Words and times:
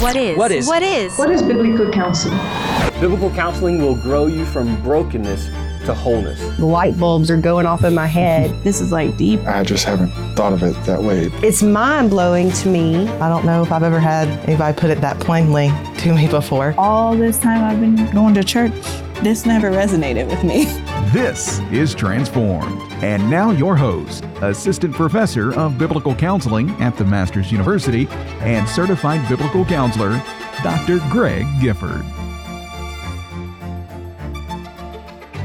What 0.00 0.16
is? 0.16 0.36
What 0.36 0.50
is? 0.50 0.66
What 0.66 0.82
is? 0.82 1.16
What 1.16 1.30
is 1.30 1.42
biblical 1.42 1.90
counseling? 1.90 2.36
Biblical 3.00 3.30
counseling 3.30 3.78
will 3.78 3.94
grow 3.96 4.26
you 4.26 4.44
from 4.44 4.80
brokenness 4.82 5.46
to 5.86 5.94
wholeness. 5.94 6.40
The 6.56 6.64
light 6.66 6.98
bulbs 6.98 7.30
are 7.30 7.36
going 7.36 7.64
off 7.64 7.84
in 7.84 7.94
my 7.94 8.06
head. 8.06 8.50
This 8.64 8.80
is 8.80 8.90
like 8.92 9.16
deep. 9.16 9.40
I 9.46 9.62
just 9.62 9.84
haven't 9.84 10.10
thought 10.34 10.52
of 10.52 10.62
it 10.62 10.72
that 10.84 11.02
way. 11.02 11.30
It's 11.42 11.62
mind 11.62 12.10
blowing 12.10 12.50
to 12.50 12.68
me. 12.68 13.06
I 13.08 13.28
don't 13.28 13.44
know 13.44 13.62
if 13.62 13.70
I've 13.70 13.82
ever 13.82 14.00
had 14.00 14.28
anybody 14.48 14.78
put 14.78 14.90
it 14.90 15.00
that 15.02 15.20
plainly 15.20 15.70
to 15.98 16.14
me 16.14 16.28
before. 16.28 16.74
All 16.78 17.14
this 17.14 17.38
time 17.38 17.62
I've 17.62 17.80
been 17.80 18.10
going 18.14 18.34
to 18.34 18.44
church, 18.44 18.72
this 19.22 19.46
never 19.46 19.70
resonated 19.70 20.28
with 20.28 20.42
me. 20.44 20.64
This 21.14 21.60
is 21.70 21.94
Transformed. 21.94 22.82
And 22.94 23.30
now, 23.30 23.52
your 23.52 23.76
host, 23.76 24.24
Assistant 24.42 24.92
Professor 24.96 25.54
of 25.54 25.78
Biblical 25.78 26.12
Counseling 26.12 26.70
at 26.82 26.96
the 26.96 27.04
Masters 27.04 27.52
University 27.52 28.08
and 28.40 28.68
Certified 28.68 29.28
Biblical 29.28 29.64
Counselor, 29.64 30.20
Dr. 30.64 30.98
Greg 31.12 31.46
Gifford. 31.60 32.04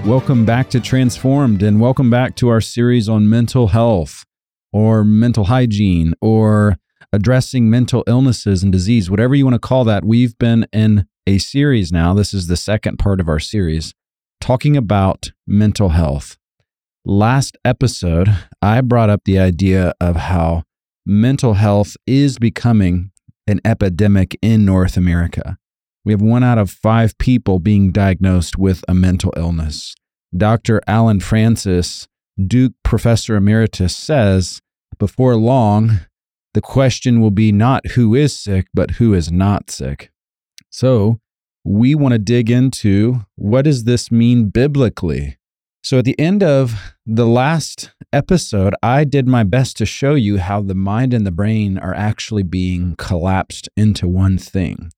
Welcome 0.04 0.44
back 0.44 0.72
to 0.72 0.80
Transformed, 0.80 1.62
and 1.62 1.80
welcome 1.80 2.10
back 2.10 2.36
to 2.38 2.50
our 2.50 2.62
series 2.62 3.08
on 3.08 3.30
mental 3.30 3.68
health 3.68 4.26
or 4.74 5.04
mental 5.04 5.44
hygiene 5.44 6.16
or 6.20 6.78
addressing 7.14 7.70
mental 7.70 8.04
illnesses 8.08 8.64
and 8.64 8.72
disease, 8.72 9.12
whatever 9.12 9.36
you 9.36 9.46
want 9.46 9.54
to 9.54 9.60
call 9.60 9.84
that. 9.84 10.04
We've 10.04 10.36
been 10.40 10.66
in 10.74 11.06
a 11.28 11.38
series 11.38 11.92
now. 11.92 12.16
This 12.16 12.34
is 12.34 12.48
the 12.48 12.58
second 12.58 12.98
part 12.98 13.20
of 13.20 13.30
our 13.30 13.40
series 13.40 13.94
talking 14.50 14.76
about 14.76 15.32
mental 15.46 15.90
health. 15.90 16.36
Last 17.06 17.56
episode, 17.64 18.36
I 18.64 18.82
brought 18.82 19.08
up 19.08 19.22
the 19.24 19.38
idea 19.38 19.94
of 20.02 20.16
how 20.16 20.64
mental 21.06 21.54
health 21.54 21.96
is 22.08 22.40
becoming 22.40 23.12
an 23.46 23.62
epidemic 23.64 24.36
in 24.42 24.66
North 24.66 24.98
America. 24.98 25.60
We 26.04 26.14
have 26.14 26.22
one 26.24 26.44
out 26.44 26.58
of 26.58 26.72
five 26.72 27.16
people 27.20 27.60
being 27.60 27.92
diagnosed 27.92 28.58
with 28.58 28.84
a 28.88 28.96
mental 28.96 29.32
illness. 29.38 29.94
Dr. 30.36 30.82
Allen 30.88 31.20
Frances, 31.20 32.08
Duke 32.44 32.74
Professor 32.84 33.36
Emeritus, 33.36 33.96
says 33.96 34.62
before 34.98 35.36
long, 35.36 36.00
the 36.56 36.62
question 36.62 37.22
will 37.22 37.30
be 37.30 37.52
not 37.52 37.86
who 37.90 38.16
is 38.16 38.36
sick, 38.36 38.66
but 38.74 38.92
who 38.98 39.14
is 39.14 39.32
not 39.32 39.70
sick. 39.70 40.10
So, 40.72 41.20
we 41.64 41.96
want 41.96 42.14
to 42.14 42.20
dig 42.20 42.50
into 42.50 43.26
what 43.36 43.64
does 43.64 43.84
this 43.84 44.12
mean 44.12 44.50
biblically? 44.50 45.38
So 45.84 46.00
at 46.00 46.06
the 46.06 46.20
end 46.20 46.44
of 46.44 46.94
the 47.06 47.26
last 47.26 47.92
episode, 48.12 48.76
I 48.84 49.04
did 49.06 49.28
my 49.28 49.44
best 49.44 49.78
to 49.78 49.86
show 49.86 50.14
you 50.14 50.38
how 50.38 50.62
the 50.62 50.76
mind 50.76 51.14
and 51.14 51.26
the 51.26 51.32
brain 51.32 51.78
are 51.78 51.94
actually 51.94 52.44
being 52.44 52.96
collapsed 52.98 53.70
into 53.78 54.08
one 54.08 54.38
thing. 54.38 54.92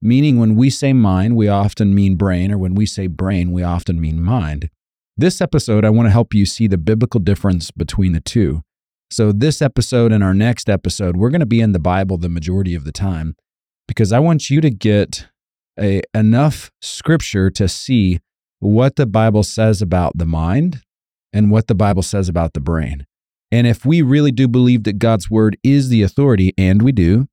Meaning, 0.00 0.38
when 0.38 0.54
we 0.54 0.70
say 0.70 0.92
mind, 0.92 1.34
we 1.34 1.48
often 1.48 1.92
mean 1.92 2.14
brain, 2.14 2.52
or 2.52 2.58
when 2.58 2.76
we 2.76 2.86
say 2.86 3.08
brain, 3.08 3.50
we 3.50 3.64
often 3.64 4.00
mean 4.00 4.22
mind. 4.22 4.70
This 5.16 5.40
episode, 5.40 5.84
I 5.84 5.90
want 5.90 6.06
to 6.06 6.12
help 6.12 6.32
you 6.32 6.46
see 6.46 6.68
the 6.68 6.78
biblical 6.78 7.18
difference 7.18 7.72
between 7.72 8.12
the 8.12 8.20
two. 8.20 8.62
So, 9.10 9.32
this 9.32 9.60
episode 9.60 10.12
and 10.12 10.22
our 10.22 10.34
next 10.34 10.70
episode, 10.70 11.16
we're 11.16 11.30
going 11.30 11.40
to 11.40 11.46
be 11.46 11.60
in 11.60 11.72
the 11.72 11.80
Bible 11.80 12.16
the 12.16 12.28
majority 12.28 12.76
of 12.76 12.84
the 12.84 12.92
time 12.92 13.34
because 13.88 14.12
I 14.12 14.20
want 14.20 14.50
you 14.50 14.60
to 14.60 14.70
get 14.70 15.26
a, 15.78 16.02
enough 16.14 16.70
scripture 16.80 17.50
to 17.50 17.68
see 17.68 18.20
what 18.60 18.96
the 18.96 19.06
Bible 19.06 19.42
says 19.42 19.80
about 19.80 20.18
the 20.18 20.26
mind 20.26 20.82
and 21.32 21.50
what 21.50 21.66
the 21.66 21.74
Bible 21.74 22.02
says 22.02 22.28
about 22.28 22.54
the 22.54 22.60
brain. 22.60 23.06
And 23.50 23.66
if 23.66 23.86
we 23.86 24.02
really 24.02 24.32
do 24.32 24.46
believe 24.48 24.84
that 24.84 24.98
God's 24.98 25.30
word 25.30 25.56
is 25.62 25.88
the 25.88 26.02
authority, 26.02 26.52
and 26.58 26.82
we 26.82 26.92
do, 26.92 27.28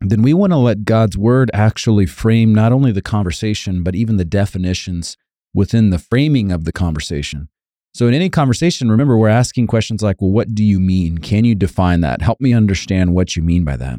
then 0.00 0.22
we 0.22 0.32
want 0.32 0.52
to 0.52 0.56
let 0.56 0.84
God's 0.84 1.18
word 1.18 1.50
actually 1.52 2.06
frame 2.06 2.54
not 2.54 2.72
only 2.72 2.92
the 2.92 3.02
conversation, 3.02 3.82
but 3.82 3.96
even 3.96 4.16
the 4.16 4.24
definitions 4.24 5.16
within 5.52 5.90
the 5.90 5.98
framing 5.98 6.52
of 6.52 6.64
the 6.64 6.72
conversation. 6.72 7.48
So, 7.94 8.06
in 8.06 8.14
any 8.14 8.28
conversation, 8.28 8.90
remember, 8.90 9.16
we're 9.16 9.28
asking 9.28 9.66
questions 9.66 10.02
like, 10.02 10.20
well, 10.20 10.30
what 10.30 10.54
do 10.54 10.62
you 10.62 10.78
mean? 10.78 11.18
Can 11.18 11.44
you 11.44 11.56
define 11.56 12.00
that? 12.02 12.22
Help 12.22 12.40
me 12.40 12.52
understand 12.52 13.14
what 13.14 13.34
you 13.34 13.42
mean 13.42 13.64
by 13.64 13.76
that. 13.76 13.98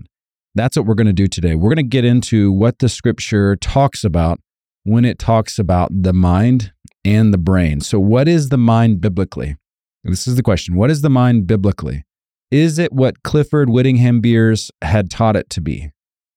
That's 0.60 0.76
what 0.76 0.86
we're 0.86 0.94
going 0.94 1.08
to 1.08 1.14
do 1.14 1.28
today. 1.28 1.56
We're 1.56 1.74
going 1.74 1.78
to 1.78 1.84
get 1.84 2.04
into 2.04 2.52
what 2.52 2.80
the 2.80 2.90
scripture 2.90 3.56
talks 3.56 4.04
about 4.04 4.42
when 4.84 5.06
it 5.06 5.18
talks 5.18 5.58
about 5.58 5.90
the 5.90 6.12
mind 6.12 6.74
and 7.06 7.34
the 7.34 7.38
brain. 7.38 7.80
So, 7.80 7.98
what 7.98 8.28
is 8.28 8.50
the 8.50 8.58
mind 8.58 9.00
biblically? 9.00 9.56
This 10.04 10.28
is 10.28 10.36
the 10.36 10.44
question. 10.44 10.76
What 10.76 10.92
is 10.92 11.02
the 11.02 11.10
mind 11.10 11.48
biblically? 11.48 12.04
Is 12.52 12.78
it 12.78 12.92
what 12.92 13.24
Clifford 13.24 13.70
Whittingham 13.70 14.20
Beers 14.20 14.70
had 14.82 15.10
taught 15.10 15.38
it 15.38 15.50
to 15.52 15.62
be? 15.62 15.92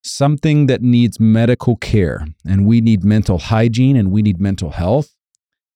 Something 0.05 0.67
that 0.67 0.81
needs 0.81 1.19
medical 1.19 1.75
care, 1.75 2.25
and 2.47 2.65
we 2.65 2.79
need 2.79 3.03
mental 3.03 3.39
hygiene 3.39 3.97
and 3.97 4.09
we 4.09 4.21
need 4.21 4.39
mental 4.39 4.69
health. 4.69 5.17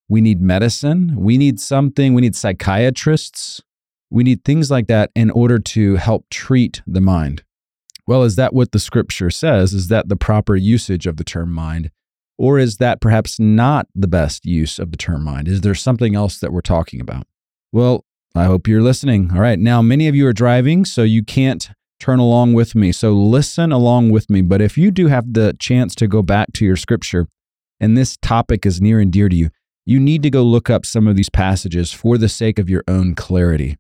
We 0.08 0.22
need 0.22 0.40
medicine. 0.40 1.18
We 1.18 1.38
need 1.38 1.60
something, 1.60 2.14
we 2.14 2.22
need 2.22 2.36
psychiatrists. 2.38 3.62
We 4.10 4.24
need 4.24 4.46
things 4.46 4.72
like 4.72 4.88
that 4.88 5.12
in 5.16 5.32
order 5.32 5.60
to 5.60 5.98
help 5.98 6.30
treat 6.30 6.82
the 6.88 7.02
mind. 7.02 7.44
Well, 8.08 8.24
is 8.24 8.38
that 8.38 8.54
what 8.54 8.72
the 8.72 8.80
scripture 8.80 9.30
says? 9.30 9.74
Is 9.74 9.90
that 9.90 10.08
the 10.08 10.16
proper 10.16 10.56
usage 10.56 11.06
of 11.06 11.18
the 11.18 11.26
term 11.26 11.52
mind? 11.52 11.92
Or 12.38 12.58
is 12.58 12.78
that 12.78 13.02
perhaps 13.02 13.40
not 13.40 13.88
the 13.94 14.08
best 14.08 14.46
use 14.46 14.80
of 14.80 14.92
the 14.92 14.98
term 14.98 15.24
mind? 15.24 15.48
Is 15.48 15.62
there 15.62 15.76
something 15.76 16.16
else 16.16 16.40
that 16.40 16.54
we're 16.54 16.62
talking 16.62 17.02
about? 17.02 17.28
Well, 17.72 18.06
I 18.34 18.46
hope 18.46 18.68
you're 18.68 18.82
listening. 18.82 19.32
All 19.34 19.42
right. 19.42 19.60
Now, 19.60 19.82
many 19.82 20.08
of 20.08 20.16
you 20.16 20.26
are 20.28 20.34
driving, 20.34 20.86
so 20.86 21.04
you 21.04 21.24
can't 21.24 21.70
turn 22.00 22.20
along 22.20 22.54
with 22.54 22.76
me. 22.76 22.92
So 22.92 23.12
listen 23.12 23.72
along 23.72 24.12
with 24.12 24.30
me. 24.30 24.42
But 24.42 24.62
if 24.62 24.78
you 24.78 24.92
do 24.92 25.08
have 25.08 25.34
the 25.34 25.56
chance 25.60 25.96
to 25.96 26.08
go 26.08 26.22
back 26.22 26.54
to 26.54 26.66
your 26.66 26.76
scripture 26.76 27.28
and 27.80 27.98
this 27.98 28.18
topic 28.18 28.66
is 28.66 28.80
near 28.80 29.00
and 29.00 29.12
dear 29.12 29.30
to 29.30 29.36
you, 29.36 29.50
you 29.86 30.00
need 30.00 30.22
to 30.24 30.30
go 30.30 30.44
look 30.44 30.70
up 30.70 30.86
some 30.86 31.08
of 31.08 31.16
these 31.16 31.30
passages 31.30 31.92
for 31.92 32.18
the 32.18 32.30
sake 32.30 32.60
of 32.60 32.70
your 32.70 32.84
own 32.88 33.16
clarity. 33.16 33.78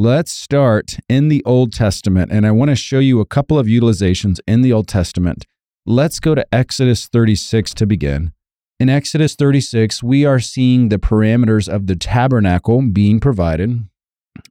Let's 0.00 0.30
start 0.30 0.96
in 1.08 1.26
the 1.26 1.42
Old 1.44 1.72
Testament, 1.72 2.30
and 2.30 2.46
I 2.46 2.52
want 2.52 2.68
to 2.68 2.76
show 2.76 3.00
you 3.00 3.18
a 3.18 3.26
couple 3.26 3.58
of 3.58 3.66
utilizations 3.66 4.38
in 4.46 4.62
the 4.62 4.72
Old 4.72 4.86
Testament. 4.86 5.44
Let's 5.86 6.20
go 6.20 6.36
to 6.36 6.46
Exodus 6.54 7.08
36 7.08 7.74
to 7.74 7.84
begin. 7.84 8.30
In 8.78 8.88
Exodus 8.88 9.34
36, 9.34 10.00
we 10.00 10.24
are 10.24 10.38
seeing 10.38 10.88
the 10.88 11.00
parameters 11.00 11.68
of 11.68 11.88
the 11.88 11.96
tabernacle 11.96 12.80
being 12.80 13.18
provided 13.18 13.88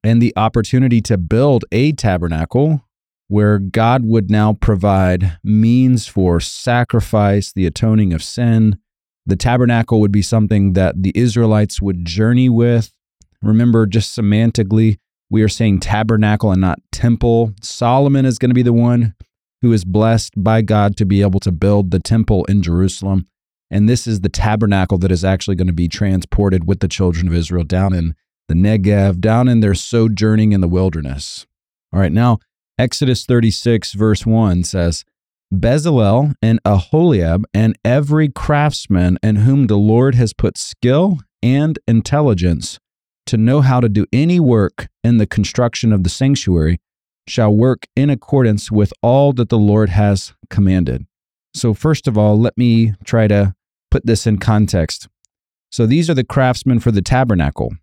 and 0.03 0.21
the 0.21 0.33
opportunity 0.35 0.99
to 1.03 1.17
build 1.17 1.63
a 1.71 1.93
tabernacle 1.93 2.81
where 3.29 3.57
God 3.57 4.03
would 4.03 4.29
now 4.29 4.51
provide 4.51 5.37
means 5.45 6.07
for 6.07 6.41
sacrifice, 6.41 7.53
the 7.53 7.65
atoning 7.65 8.11
of 8.11 8.21
sin. 8.21 8.79
The 9.25 9.37
tabernacle 9.37 10.01
would 10.01 10.11
be 10.11 10.21
something 10.21 10.73
that 10.73 11.03
the 11.03 11.13
Israelites 11.15 11.81
would 11.81 12.03
journey 12.03 12.49
with. 12.49 12.91
Remember, 13.41 13.85
just 13.85 14.13
semantically, 14.13 14.97
we 15.29 15.41
are 15.41 15.49
saying 15.49 15.79
tabernacle 15.79 16.51
and 16.51 16.61
not 16.61 16.79
temple. 16.91 17.53
Solomon 17.61 18.25
is 18.25 18.37
going 18.37 18.49
to 18.49 18.55
be 18.55 18.63
the 18.63 18.73
one 18.73 19.13
who 19.61 19.73
is 19.73 19.83
blessed 19.83 20.33
by 20.37 20.61
God 20.61 20.95
to 20.97 21.05
be 21.05 21.21
able 21.21 21.39
to 21.41 21.51
build 21.51 21.91
the 21.91 21.99
temple 21.99 22.45
in 22.45 22.61
Jerusalem. 22.61 23.27
And 23.69 23.89
this 23.89 24.07
is 24.07 24.21
the 24.21 24.29
tabernacle 24.29 24.97
that 24.99 25.11
is 25.11 25.25
actually 25.25 25.55
going 25.55 25.67
to 25.67 25.73
be 25.73 25.89
transported 25.89 26.67
with 26.67 26.79
the 26.79 26.87
children 26.87 27.27
of 27.27 27.33
Israel 27.33 27.63
down 27.63 27.93
in 27.93 28.15
the 28.47 28.53
Negev, 28.53 29.19
down 29.19 29.49
in 29.49 29.59
their 29.59 29.75
sojourning 29.75 30.53
in 30.53 30.61
the 30.61 30.67
wilderness. 30.69 31.45
All 31.91 31.99
right, 31.99 32.11
now 32.11 32.39
Exodus 32.79 33.25
36, 33.25 33.93
verse 33.93 34.25
1 34.25 34.63
says, 34.63 35.03
Bezalel 35.53 36.33
and 36.41 36.59
Aholiab 36.63 37.45
and 37.53 37.77
every 37.83 38.29
craftsman 38.29 39.17
in 39.23 39.37
whom 39.37 39.67
the 39.67 39.77
Lord 39.77 40.15
has 40.15 40.33
put 40.33 40.57
skill 40.57 41.19
and 41.41 41.79
intelligence 41.87 42.79
to 43.27 43.37
know 43.37 43.61
how 43.61 43.79
to 43.79 43.89
do 43.89 44.05
any 44.11 44.39
work 44.39 44.87
in 45.03 45.17
the 45.17 45.27
construction 45.27 45.93
of 45.93 46.03
the 46.03 46.09
sanctuary 46.09 46.79
shall 47.27 47.53
work 47.53 47.87
in 47.95 48.09
accordance 48.09 48.71
with 48.71 48.93
all 49.01 49.33
that 49.33 49.49
the 49.49 49.57
Lord 49.57 49.89
has 49.89 50.33
commanded. 50.49 51.05
So, 51.53 51.73
first 51.73 52.07
of 52.07 52.17
all, 52.17 52.39
let 52.39 52.57
me 52.57 52.93
try 53.03 53.27
to 53.27 53.53
put 53.91 54.05
this 54.05 54.27
in 54.27 54.37
context. 54.37 55.07
So, 55.71 55.85
these 55.85 56.09
are 56.09 56.13
the 56.13 56.23
craftsmen 56.23 56.79
for 56.79 56.91
the 56.91 57.01
tabernacle. 57.01 57.73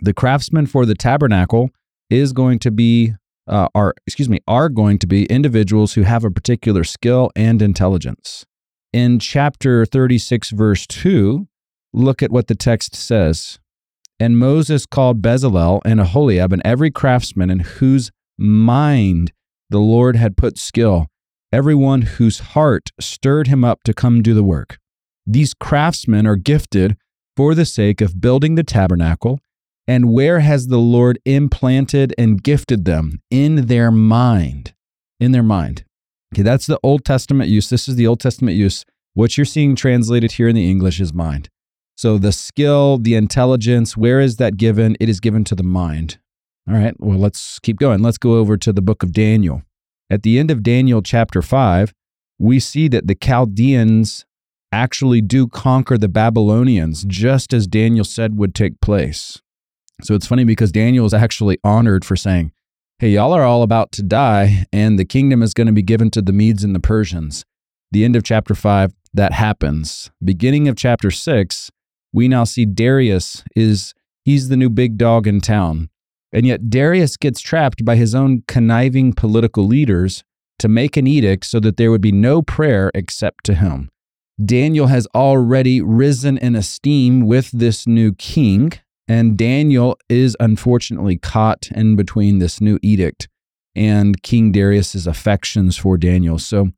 The 0.00 0.14
craftsmen 0.14 0.66
for 0.66 0.86
the 0.86 0.94
tabernacle 0.94 1.70
is 2.10 2.32
going 2.32 2.60
to 2.60 2.70
be, 2.70 3.14
uh, 3.46 3.68
are 3.74 3.94
excuse 4.06 4.28
me, 4.28 4.40
are 4.46 4.68
going 4.68 4.98
to 5.00 5.06
be 5.06 5.26
individuals 5.26 5.94
who 5.94 6.02
have 6.02 6.24
a 6.24 6.30
particular 6.30 6.84
skill 6.84 7.30
and 7.34 7.60
intelligence. 7.60 8.46
In 8.92 9.18
chapter 9.18 9.84
36, 9.84 10.50
verse 10.50 10.86
2, 10.86 11.46
look 11.92 12.22
at 12.22 12.30
what 12.30 12.46
the 12.46 12.54
text 12.54 12.94
says. 12.94 13.58
And 14.20 14.38
Moses 14.38 14.84
called 14.84 15.22
Bezalel 15.22 15.80
and 15.84 16.00
Aholiab 16.00 16.52
and 16.52 16.62
every 16.64 16.90
craftsman 16.90 17.50
in 17.50 17.60
whose 17.60 18.10
mind 18.36 19.32
the 19.70 19.78
Lord 19.78 20.16
had 20.16 20.36
put 20.36 20.58
skill, 20.58 21.06
everyone 21.52 22.02
whose 22.02 22.40
heart 22.40 22.90
stirred 22.98 23.46
him 23.46 23.64
up 23.64 23.82
to 23.84 23.94
come 23.94 24.22
do 24.22 24.34
the 24.34 24.42
work. 24.42 24.78
These 25.26 25.54
craftsmen 25.54 26.26
are 26.26 26.36
gifted 26.36 26.96
for 27.36 27.54
the 27.54 27.66
sake 27.66 28.00
of 28.00 28.20
building 28.20 28.56
the 28.56 28.64
tabernacle. 28.64 29.38
And 29.86 30.12
where 30.12 30.40
has 30.40 30.66
the 30.66 30.78
Lord 30.78 31.18
implanted 31.24 32.14
and 32.18 32.42
gifted 32.42 32.84
them? 32.84 33.20
In 33.30 33.66
their 33.66 33.90
mind. 33.90 34.74
In 35.20 35.32
their 35.32 35.42
mind. 35.42 35.84
Okay, 36.34 36.42
that's 36.42 36.66
the 36.66 36.80
Old 36.82 37.04
Testament 37.04 37.48
use. 37.48 37.70
This 37.70 37.88
is 37.88 37.96
the 37.96 38.06
Old 38.06 38.20
Testament 38.20 38.56
use. 38.56 38.84
What 39.14 39.36
you're 39.36 39.44
seeing 39.44 39.76
translated 39.76 40.32
here 40.32 40.48
in 40.48 40.54
the 40.54 40.68
English 40.68 41.00
is 41.00 41.14
mind. 41.14 41.48
So 41.98 42.16
the 42.16 42.30
skill, 42.30 42.98
the 42.98 43.16
intelligence, 43.16 43.96
where 43.96 44.20
is 44.20 44.36
that 44.36 44.56
given? 44.56 44.96
It 45.00 45.08
is 45.08 45.18
given 45.18 45.42
to 45.42 45.56
the 45.56 45.64
mind. 45.64 46.20
All 46.68 46.76
right, 46.76 46.94
well, 47.00 47.18
let's 47.18 47.58
keep 47.58 47.76
going. 47.80 48.02
Let's 48.02 48.18
go 48.18 48.34
over 48.34 48.56
to 48.56 48.72
the 48.72 48.80
book 48.80 49.02
of 49.02 49.12
Daniel. 49.12 49.62
At 50.08 50.22
the 50.22 50.38
end 50.38 50.52
of 50.52 50.62
Daniel 50.62 51.02
chapter 51.02 51.42
5, 51.42 51.92
we 52.38 52.60
see 52.60 52.86
that 52.86 53.08
the 53.08 53.16
Chaldeans 53.16 54.24
actually 54.70 55.20
do 55.20 55.48
conquer 55.48 55.98
the 55.98 56.08
Babylonians, 56.08 57.02
just 57.02 57.52
as 57.52 57.66
Daniel 57.66 58.04
said 58.04 58.38
would 58.38 58.54
take 58.54 58.80
place. 58.80 59.42
So 60.00 60.14
it's 60.14 60.28
funny 60.28 60.44
because 60.44 60.70
Daniel 60.70 61.04
is 61.04 61.12
actually 61.12 61.58
honored 61.64 62.04
for 62.04 62.14
saying, 62.14 62.52
Hey, 63.00 63.08
y'all 63.08 63.32
are 63.32 63.42
all 63.42 63.64
about 63.64 63.90
to 63.92 64.04
die, 64.04 64.66
and 64.72 65.00
the 65.00 65.04
kingdom 65.04 65.42
is 65.42 65.52
going 65.52 65.66
to 65.66 65.72
be 65.72 65.82
given 65.82 66.12
to 66.12 66.22
the 66.22 66.32
Medes 66.32 66.62
and 66.62 66.76
the 66.76 66.80
Persians. 66.80 67.44
The 67.90 68.04
end 68.04 68.14
of 68.14 68.22
chapter 68.22 68.54
5, 68.54 68.92
that 69.14 69.32
happens. 69.32 70.12
Beginning 70.22 70.68
of 70.68 70.76
chapter 70.76 71.10
6, 71.10 71.70
we 72.12 72.28
now 72.28 72.44
see 72.44 72.64
Darius 72.64 73.44
is 73.54 73.94
he's 74.24 74.48
the 74.48 74.56
new 74.56 74.70
big 74.70 74.96
dog 74.98 75.26
in 75.26 75.40
town. 75.40 75.88
And 76.32 76.46
yet 76.46 76.68
Darius 76.68 77.16
gets 77.16 77.40
trapped 77.40 77.84
by 77.84 77.96
his 77.96 78.14
own 78.14 78.42
conniving 78.46 79.12
political 79.12 79.66
leaders 79.66 80.22
to 80.58 80.68
make 80.68 80.96
an 80.96 81.06
edict 81.06 81.44
so 81.44 81.60
that 81.60 81.76
there 81.76 81.90
would 81.90 82.00
be 82.00 82.12
no 82.12 82.42
prayer 82.42 82.90
except 82.94 83.44
to 83.44 83.54
him. 83.54 83.88
Daniel 84.44 84.86
has 84.86 85.06
already 85.14 85.80
risen 85.80 86.38
in 86.38 86.54
esteem 86.54 87.26
with 87.26 87.50
this 87.50 87.86
new 87.86 88.12
king, 88.12 88.72
and 89.08 89.36
Daniel 89.36 89.96
is 90.08 90.36
unfortunately 90.38 91.16
caught 91.16 91.70
in 91.72 91.96
between 91.96 92.38
this 92.38 92.60
new 92.60 92.78
edict 92.82 93.28
and 93.74 94.22
King 94.22 94.52
Darius's 94.52 95.06
affections 95.06 95.76
for 95.76 95.96
Daniel. 95.96 96.38
So 96.38 96.70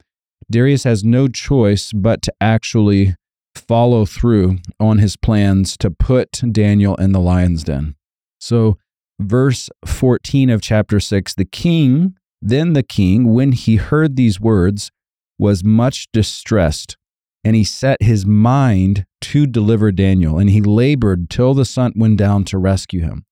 Darius 0.51 0.85
has 0.85 1.05
no 1.05 1.29
choice 1.29 1.93
but 1.93 2.23
to 2.23 2.35
actually 2.41 3.15
follow 3.55 4.05
through 4.05 4.59
on 4.79 4.99
his 4.99 5.17
plans 5.17 5.77
to 5.79 5.91
put 5.91 6.41
Daniel 6.53 6.95
in 6.97 7.13
the 7.13 7.21
lion's 7.21 7.65
den. 7.65 7.95
So, 8.39 8.79
verse 9.21 9.69
14 9.85 10.51
of 10.51 10.63
chapter 10.63 11.01
6 11.01 11.35
the 11.35 11.45
king, 11.45 12.15
then 12.41 12.73
the 12.73 12.83
king, 12.83 13.33
when 13.33 13.53
he 13.53 13.77
heard 13.77 14.17
these 14.17 14.41
words, 14.41 14.91
was 15.39 15.65
much 15.65 16.09
distressed 16.13 16.97
and 17.45 17.57
he 17.57 17.65
set 17.65 18.03
his 18.03 18.27
mind 18.27 19.07
to 19.21 19.47
deliver 19.47 19.93
Daniel, 19.93 20.39
and 20.39 20.51
he 20.51 20.61
labored 20.61 21.31
till 21.31 21.55
the 21.55 21.65
sun 21.65 21.93
went 21.97 22.19
down 22.19 22.45
to 22.45 22.59
rescue 22.59 23.01
him. 23.01 23.25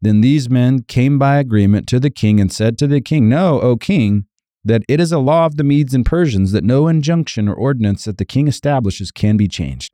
Then 0.00 0.20
these 0.20 0.50
men 0.50 0.82
came 0.82 1.18
by 1.18 1.38
agreement 1.38 1.86
to 1.88 2.00
the 2.00 2.10
king 2.10 2.40
and 2.40 2.52
said 2.52 2.76
to 2.78 2.86
the 2.86 3.00
king, 3.00 3.28
No, 3.28 3.60
O 3.60 3.76
king, 3.76 4.26
that 4.64 4.82
it 4.88 5.00
is 5.00 5.12
a 5.12 5.18
law 5.18 5.46
of 5.46 5.56
the 5.56 5.64
Medes 5.64 5.94
and 5.94 6.06
Persians 6.06 6.52
that 6.52 6.64
no 6.64 6.88
injunction 6.88 7.48
or 7.48 7.54
ordinance 7.54 8.04
that 8.04 8.18
the 8.18 8.24
king 8.24 8.48
establishes 8.48 9.10
can 9.10 9.36
be 9.36 9.48
changed. 9.48 9.90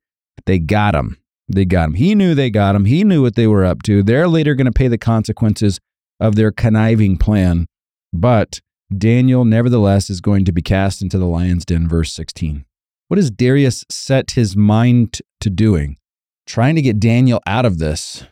They 0.47 0.59
got 0.59 0.95
him. 0.95 1.19
They 1.49 1.65
got 1.65 1.87
him. 1.87 1.95
He 1.95 2.15
knew 2.15 2.35
they 2.35 2.51
got 2.51 2.77
him. 2.77 2.85
He 2.85 3.03
knew 3.03 3.23
what 3.23 3.35
they 3.35 3.47
were 3.47 3.65
up 3.65 3.83
to. 3.83 4.03
They're 4.03 4.29
later 4.29 4.55
going 4.55 4.67
to 4.67 4.73
pay 4.73 4.89
the 4.89 4.99
consequences 4.99 5.81
of 6.21 6.37
their 6.37 6.53
conniving 6.53 7.17
plan. 7.17 7.67
But 8.13 8.61
Daniel, 8.97 9.45
nevertheless, 9.45 10.11
is 10.11 10.21
going 10.21 10.45
to 10.45 10.53
be 10.53 10.63
cast 10.63 11.03
into 11.03 11.19
the 11.19 11.27
lion's 11.27 11.65
den, 11.65 11.89
verse 11.89 12.13
16. 12.13 12.65
What 13.09 13.17
does 13.17 13.31
Darius 13.31 13.85
set 13.91 14.33
his 14.33 14.57
mind 14.57 15.21
to 15.41 15.51
doing? 15.51 15.97
Trying 16.47 16.77
to 16.77 16.83
get 16.83 17.01
Daniel 17.01 17.41
out 17.47 17.65
of 17.65 17.79
this. 17.79 18.25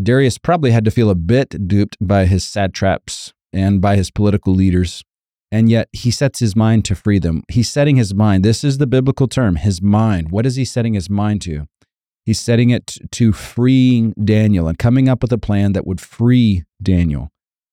Darius 0.00 0.38
probably 0.38 0.72
had 0.72 0.84
to 0.84 0.90
feel 0.90 1.10
a 1.10 1.14
bit 1.14 1.68
duped 1.68 1.96
by 2.00 2.26
his 2.26 2.44
satraps 2.44 3.32
and 3.52 3.80
by 3.80 3.96
his 3.96 4.10
political 4.10 4.54
leaders. 4.54 5.04
And 5.52 5.70
yet 5.70 5.88
he 5.92 6.10
sets 6.10 6.40
his 6.40 6.56
mind 6.56 6.84
to 6.86 6.94
free 6.94 7.18
them. 7.18 7.42
He's 7.48 7.70
setting 7.70 7.96
his 7.96 8.14
mind. 8.14 8.44
This 8.44 8.64
is 8.64 8.78
the 8.78 8.86
biblical 8.86 9.28
term, 9.28 9.56
his 9.56 9.80
mind. 9.80 10.30
What 10.30 10.44
is 10.44 10.56
he 10.56 10.64
setting 10.64 10.94
his 10.94 11.08
mind 11.08 11.42
to? 11.42 11.66
He's 12.24 12.40
setting 12.40 12.70
it 12.70 12.98
to 13.12 13.32
freeing 13.32 14.12
Daniel 14.22 14.66
and 14.66 14.76
coming 14.76 15.08
up 15.08 15.22
with 15.22 15.32
a 15.32 15.38
plan 15.38 15.72
that 15.74 15.86
would 15.86 16.00
free 16.00 16.64
Daniel. 16.82 17.28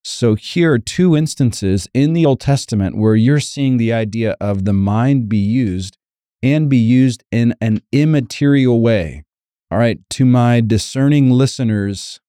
So 0.05 0.35
here 0.35 0.73
are 0.73 0.79
two 0.79 1.15
instances 1.15 1.87
in 1.93 2.13
the 2.13 2.25
Old 2.25 2.39
Testament 2.39 2.97
where 2.97 3.15
you're 3.15 3.39
seeing 3.39 3.77
the 3.77 3.93
idea 3.93 4.35
of 4.39 4.65
the 4.65 4.73
mind 4.73 5.27
be 5.27 5.37
used 5.37 5.97
and 6.43 6.69
be 6.69 6.77
used 6.77 7.23
in 7.31 7.55
an 7.61 7.81
immaterial 7.91 8.81
way. 8.81 9.23
All 9.71 9.79
right, 9.79 9.97
to 10.11 10.25
my 10.25 10.61
discerning 10.61 11.31
listeners 11.31 12.19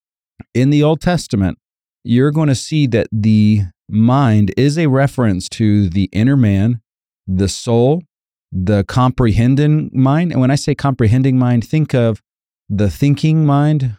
in 0.54 0.70
the 0.70 0.82
Old 0.82 1.02
Testament, 1.02 1.58
you're 2.04 2.30
going 2.30 2.48
to 2.48 2.54
see 2.54 2.86
that 2.86 3.08
the 3.12 3.64
mind 3.88 4.52
is 4.56 4.78
a 4.78 4.86
reference 4.86 5.48
to 5.50 5.88
the 5.88 6.08
inner 6.12 6.36
man, 6.36 6.80
the 7.26 7.48
soul, 7.48 8.02
the 8.52 8.84
comprehending 8.84 9.90
mind. 9.92 10.32
And 10.32 10.40
when 10.40 10.50
I 10.50 10.54
say 10.54 10.74
comprehending 10.74 11.38
mind, 11.38 11.66
think 11.66 11.94
of 11.94 12.22
the 12.68 12.90
thinking 12.90 13.44
mind 13.44 13.96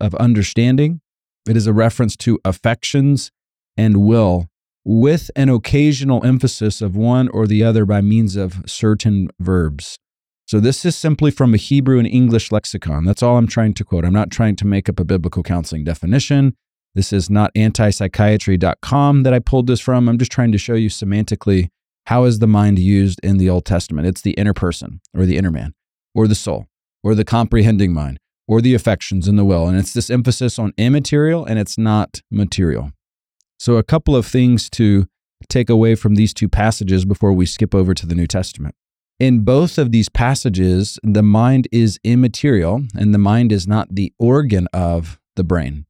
of 0.00 0.14
understanding. 0.16 1.00
It 1.48 1.56
is 1.56 1.66
a 1.66 1.72
reference 1.72 2.16
to 2.18 2.38
affections 2.44 3.30
and 3.76 3.98
will 3.98 4.48
with 4.84 5.30
an 5.36 5.48
occasional 5.48 6.24
emphasis 6.24 6.80
of 6.80 6.96
one 6.96 7.28
or 7.28 7.46
the 7.46 7.62
other 7.62 7.84
by 7.84 8.00
means 8.00 8.36
of 8.36 8.62
certain 8.66 9.28
verbs. 9.38 9.98
So 10.46 10.58
this 10.58 10.84
is 10.84 10.96
simply 10.96 11.30
from 11.30 11.54
a 11.54 11.58
Hebrew 11.58 11.98
and 11.98 12.08
English 12.08 12.50
lexicon. 12.50 13.04
That's 13.04 13.22
all 13.22 13.36
I'm 13.36 13.46
trying 13.46 13.74
to 13.74 13.84
quote. 13.84 14.04
I'm 14.04 14.12
not 14.12 14.30
trying 14.30 14.56
to 14.56 14.66
make 14.66 14.88
up 14.88 14.98
a 14.98 15.04
biblical 15.04 15.42
counseling 15.42 15.84
definition. 15.84 16.56
This 16.94 17.12
is 17.12 17.30
not 17.30 17.54
antipsychiatry.com 17.54 19.22
that 19.22 19.32
I 19.32 19.38
pulled 19.38 19.66
this 19.66 19.80
from. 19.80 20.08
I'm 20.08 20.18
just 20.18 20.32
trying 20.32 20.52
to 20.52 20.58
show 20.58 20.74
you 20.74 20.88
semantically 20.88 21.68
how 22.06 22.24
is 22.24 22.40
the 22.40 22.46
mind 22.46 22.78
used 22.78 23.20
in 23.22 23.36
the 23.36 23.48
Old 23.48 23.64
Testament. 23.64 24.06
It's 24.08 24.22
the 24.22 24.32
inner 24.32 24.54
person 24.54 25.00
or 25.14 25.24
the 25.26 25.36
inner 25.36 25.50
man 25.50 25.74
or 26.14 26.26
the 26.26 26.34
soul 26.34 26.66
or 27.02 27.14
the 27.14 27.24
comprehending 27.24 27.92
mind 27.92 28.18
or 28.48 28.60
the 28.60 28.74
affections 28.74 29.28
and 29.28 29.38
the 29.38 29.44
will. 29.44 29.68
And 29.68 29.78
it's 29.78 29.92
this 29.92 30.10
emphasis 30.10 30.58
on 30.58 30.72
immaterial 30.76 31.44
and 31.44 31.58
it's 31.58 31.78
not 31.78 32.20
material. 32.30 32.90
So, 33.58 33.76
a 33.76 33.84
couple 33.84 34.16
of 34.16 34.26
things 34.26 34.68
to 34.70 35.06
take 35.48 35.70
away 35.70 35.94
from 35.94 36.16
these 36.16 36.34
two 36.34 36.48
passages 36.48 37.04
before 37.04 37.32
we 37.32 37.46
skip 37.46 37.74
over 37.74 37.94
to 37.94 38.06
the 38.06 38.14
New 38.14 38.26
Testament. 38.26 38.74
In 39.18 39.44
both 39.44 39.78
of 39.78 39.92
these 39.92 40.08
passages, 40.08 40.98
the 41.02 41.22
mind 41.22 41.68
is 41.70 42.00
immaterial 42.02 42.82
and 42.96 43.12
the 43.12 43.18
mind 43.18 43.52
is 43.52 43.68
not 43.68 43.94
the 43.94 44.12
organ 44.18 44.66
of 44.72 45.20
the 45.36 45.44
brain. 45.44 45.84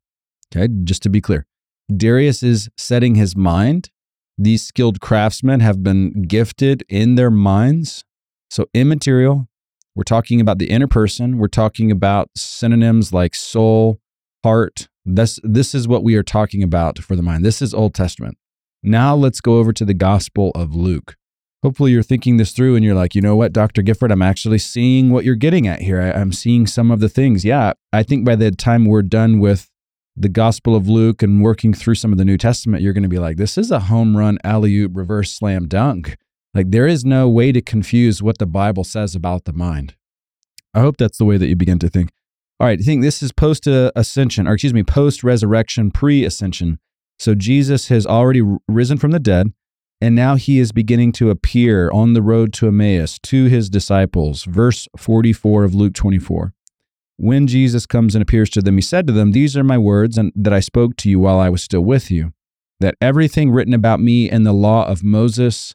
Okay, 0.54 0.68
just 0.84 1.02
to 1.04 1.08
be 1.08 1.20
clear, 1.20 1.46
Darius 1.94 2.42
is 2.42 2.68
setting 2.76 3.14
his 3.14 3.36
mind. 3.36 3.90
These 4.36 4.62
skilled 4.62 5.00
craftsmen 5.00 5.60
have 5.60 5.82
been 5.82 6.22
gifted 6.22 6.84
in 6.88 7.14
their 7.14 7.30
minds. 7.30 8.04
So, 8.50 8.66
immaterial, 8.74 9.48
we're 9.94 10.02
talking 10.02 10.40
about 10.40 10.58
the 10.58 10.70
inner 10.70 10.88
person. 10.88 11.38
We're 11.38 11.48
talking 11.48 11.90
about 11.90 12.30
synonyms 12.36 13.12
like 13.12 13.34
soul, 13.34 14.00
heart, 14.42 14.88
this, 15.04 15.40
this 15.42 15.74
is 15.74 15.88
what 15.88 16.04
we 16.04 16.14
are 16.16 16.22
talking 16.22 16.62
about 16.62 16.98
for 16.98 17.16
the 17.16 17.22
mind. 17.22 17.44
This 17.44 17.62
is 17.62 17.72
Old 17.72 17.94
Testament. 17.94 18.36
Now 18.82 19.14
let's 19.14 19.40
go 19.40 19.58
over 19.58 19.72
to 19.72 19.84
the 19.84 19.94
Gospel 19.94 20.50
of 20.54 20.74
Luke. 20.74 21.16
Hopefully, 21.62 21.92
you're 21.92 22.02
thinking 22.02 22.38
this 22.38 22.52
through 22.52 22.74
and 22.74 22.84
you're 22.84 22.94
like, 22.94 23.14
you 23.14 23.20
know 23.20 23.36
what, 23.36 23.52
Dr. 23.52 23.82
Gifford, 23.82 24.10
I'm 24.10 24.22
actually 24.22 24.58
seeing 24.58 25.10
what 25.10 25.26
you're 25.26 25.34
getting 25.34 25.66
at 25.66 25.82
here. 25.82 26.00
I, 26.00 26.12
I'm 26.12 26.32
seeing 26.32 26.66
some 26.66 26.90
of 26.90 27.00
the 27.00 27.08
things. 27.08 27.44
Yeah, 27.44 27.74
I 27.92 28.02
think 28.02 28.24
by 28.24 28.34
the 28.36 28.50
time 28.50 28.86
we're 28.86 29.02
done 29.02 29.40
with 29.40 29.69
the 30.20 30.28
Gospel 30.28 30.76
of 30.76 30.88
Luke 30.88 31.22
and 31.22 31.42
working 31.42 31.72
through 31.72 31.94
some 31.94 32.12
of 32.12 32.18
the 32.18 32.24
New 32.24 32.36
Testament, 32.36 32.82
you're 32.82 32.92
going 32.92 33.02
to 33.02 33.08
be 33.08 33.18
like, 33.18 33.36
this 33.36 33.56
is 33.56 33.70
a 33.70 33.80
home 33.80 34.16
run 34.16 34.38
alley 34.44 34.76
oop 34.76 34.92
reverse 34.94 35.32
slam 35.32 35.66
dunk. 35.66 36.16
Like, 36.52 36.70
there 36.70 36.86
is 36.86 37.04
no 37.04 37.28
way 37.28 37.52
to 37.52 37.60
confuse 37.60 38.22
what 38.22 38.38
the 38.38 38.46
Bible 38.46 38.84
says 38.84 39.14
about 39.14 39.44
the 39.44 39.52
mind. 39.52 39.94
I 40.74 40.80
hope 40.80 40.96
that's 40.96 41.18
the 41.18 41.24
way 41.24 41.36
that 41.36 41.46
you 41.46 41.56
begin 41.56 41.78
to 41.78 41.88
think. 41.88 42.10
All 42.58 42.66
right, 42.66 42.78
I 42.78 42.82
think 42.82 43.02
this 43.02 43.22
is 43.22 43.32
post 43.32 43.66
ascension, 43.66 44.46
or 44.46 44.54
excuse 44.54 44.74
me, 44.74 44.82
post 44.82 45.24
resurrection, 45.24 45.90
pre 45.90 46.24
ascension. 46.24 46.78
So 47.18 47.34
Jesus 47.34 47.88
has 47.88 48.06
already 48.06 48.42
risen 48.68 48.98
from 48.98 49.12
the 49.12 49.20
dead, 49.20 49.52
and 50.00 50.14
now 50.14 50.36
he 50.36 50.58
is 50.58 50.72
beginning 50.72 51.12
to 51.12 51.30
appear 51.30 51.90
on 51.90 52.12
the 52.12 52.22
road 52.22 52.52
to 52.54 52.68
Emmaus 52.68 53.18
to 53.20 53.46
his 53.46 53.70
disciples. 53.70 54.44
Verse 54.44 54.88
44 54.98 55.64
of 55.64 55.74
Luke 55.74 55.94
24. 55.94 56.52
When 57.22 57.46
Jesus 57.46 57.84
comes 57.84 58.14
and 58.14 58.22
appears 58.22 58.48
to 58.48 58.62
them, 58.62 58.76
he 58.76 58.80
said 58.80 59.06
to 59.06 59.12
them, 59.12 59.32
These 59.32 59.54
are 59.54 59.62
my 59.62 59.76
words 59.76 60.16
and 60.16 60.32
that 60.34 60.54
I 60.54 60.60
spoke 60.60 60.96
to 60.96 61.10
you 61.10 61.18
while 61.18 61.38
I 61.38 61.50
was 61.50 61.62
still 61.62 61.82
with 61.82 62.10
you, 62.10 62.32
that 62.80 62.94
everything 62.98 63.50
written 63.50 63.74
about 63.74 64.00
me 64.00 64.30
in 64.30 64.44
the 64.44 64.54
law 64.54 64.86
of 64.86 65.04
Moses 65.04 65.74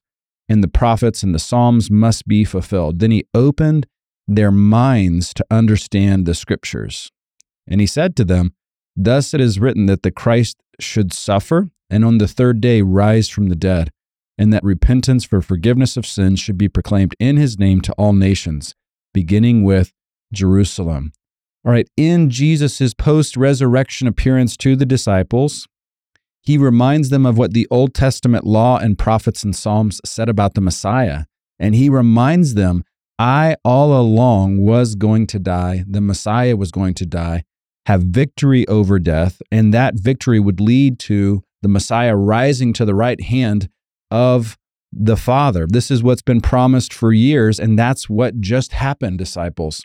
and 0.49 0.63
the 0.63 0.67
prophets 0.67 1.21
and 1.21 1.35
the 1.35 1.39
Psalms 1.39 1.91
must 1.91 2.27
be 2.27 2.45
fulfilled. 2.45 2.97
Then 2.97 3.11
he 3.11 3.27
opened 3.35 3.85
their 4.27 4.49
minds 4.49 5.35
to 5.35 5.45
understand 5.51 6.25
the 6.25 6.33
scriptures. 6.33 7.11
And 7.67 7.79
he 7.79 7.85
said 7.85 8.15
to 8.15 8.25
them, 8.25 8.55
Thus 8.95 9.31
it 9.35 9.39
is 9.39 9.59
written 9.59 9.85
that 9.85 10.01
the 10.01 10.09
Christ 10.09 10.57
should 10.79 11.13
suffer 11.13 11.69
and 11.91 12.03
on 12.03 12.17
the 12.17 12.27
third 12.27 12.59
day 12.59 12.81
rise 12.81 13.29
from 13.29 13.49
the 13.49 13.55
dead, 13.55 13.91
and 14.35 14.51
that 14.51 14.63
repentance 14.63 15.23
for 15.23 15.43
forgiveness 15.43 15.95
of 15.95 16.07
sins 16.07 16.39
should 16.39 16.57
be 16.57 16.69
proclaimed 16.69 17.15
in 17.19 17.37
his 17.37 17.59
name 17.59 17.81
to 17.81 17.93
all 17.99 18.13
nations, 18.13 18.73
beginning 19.13 19.63
with 19.63 19.93
Jerusalem. 20.33 21.13
All 21.65 21.72
right, 21.72 21.89
in 21.98 22.29
Jesus' 22.29 22.93
post 22.93 23.36
resurrection 23.36 24.07
appearance 24.07 24.55
to 24.57 24.75
the 24.75 24.86
disciples, 24.86 25.67
He 26.43 26.60
reminds 26.60 27.10
them 27.10 27.25
of 27.25 27.39
what 27.39 27.53
the 27.53 27.67
Old 27.72 27.95
Testament 27.95 28.45
law 28.45 28.77
and 28.77 29.00
prophets 29.00 29.43
and 29.43 29.55
Psalms 29.55 30.00
said 30.05 30.29
about 30.29 30.53
the 30.53 30.62
Messiah. 30.62 31.24
And 31.57 31.74
he 31.74 31.89
reminds 31.89 32.53
them, 32.53 32.84
I 33.17 33.55
all 33.65 34.00
along 34.00 34.63
was 34.63 34.93
going 34.93 35.25
to 35.27 35.39
die. 35.39 35.84
The 35.88 36.01
Messiah 36.01 36.55
was 36.55 36.72
going 36.72 36.93
to 36.95 37.05
die, 37.05 37.45
have 37.88 38.03
victory 38.03 38.67
over 38.67 39.00
death. 39.00 39.41
And 39.51 39.74
that 39.74 39.95
victory 39.95 40.39
would 40.39 40.60
lead 40.60 41.00
to 41.00 41.41
the 41.63 41.67
Messiah 41.67 42.15
rising 42.15 42.74
to 42.74 42.86
the 42.86 42.93
right 42.93 43.22
hand 43.22 43.69
of 44.12 44.55
the 44.91 45.17
Father. 45.17 45.65
This 45.67 45.89
is 45.89 46.03
what's 46.03 46.22
been 46.22 46.41
promised 46.41 46.93
for 46.93 47.12
years. 47.12 47.60
And 47.60 47.79
that's 47.79 48.07
what 48.07 48.39
just 48.39 48.74
happened, 48.74 49.17
disciples. 49.17 49.84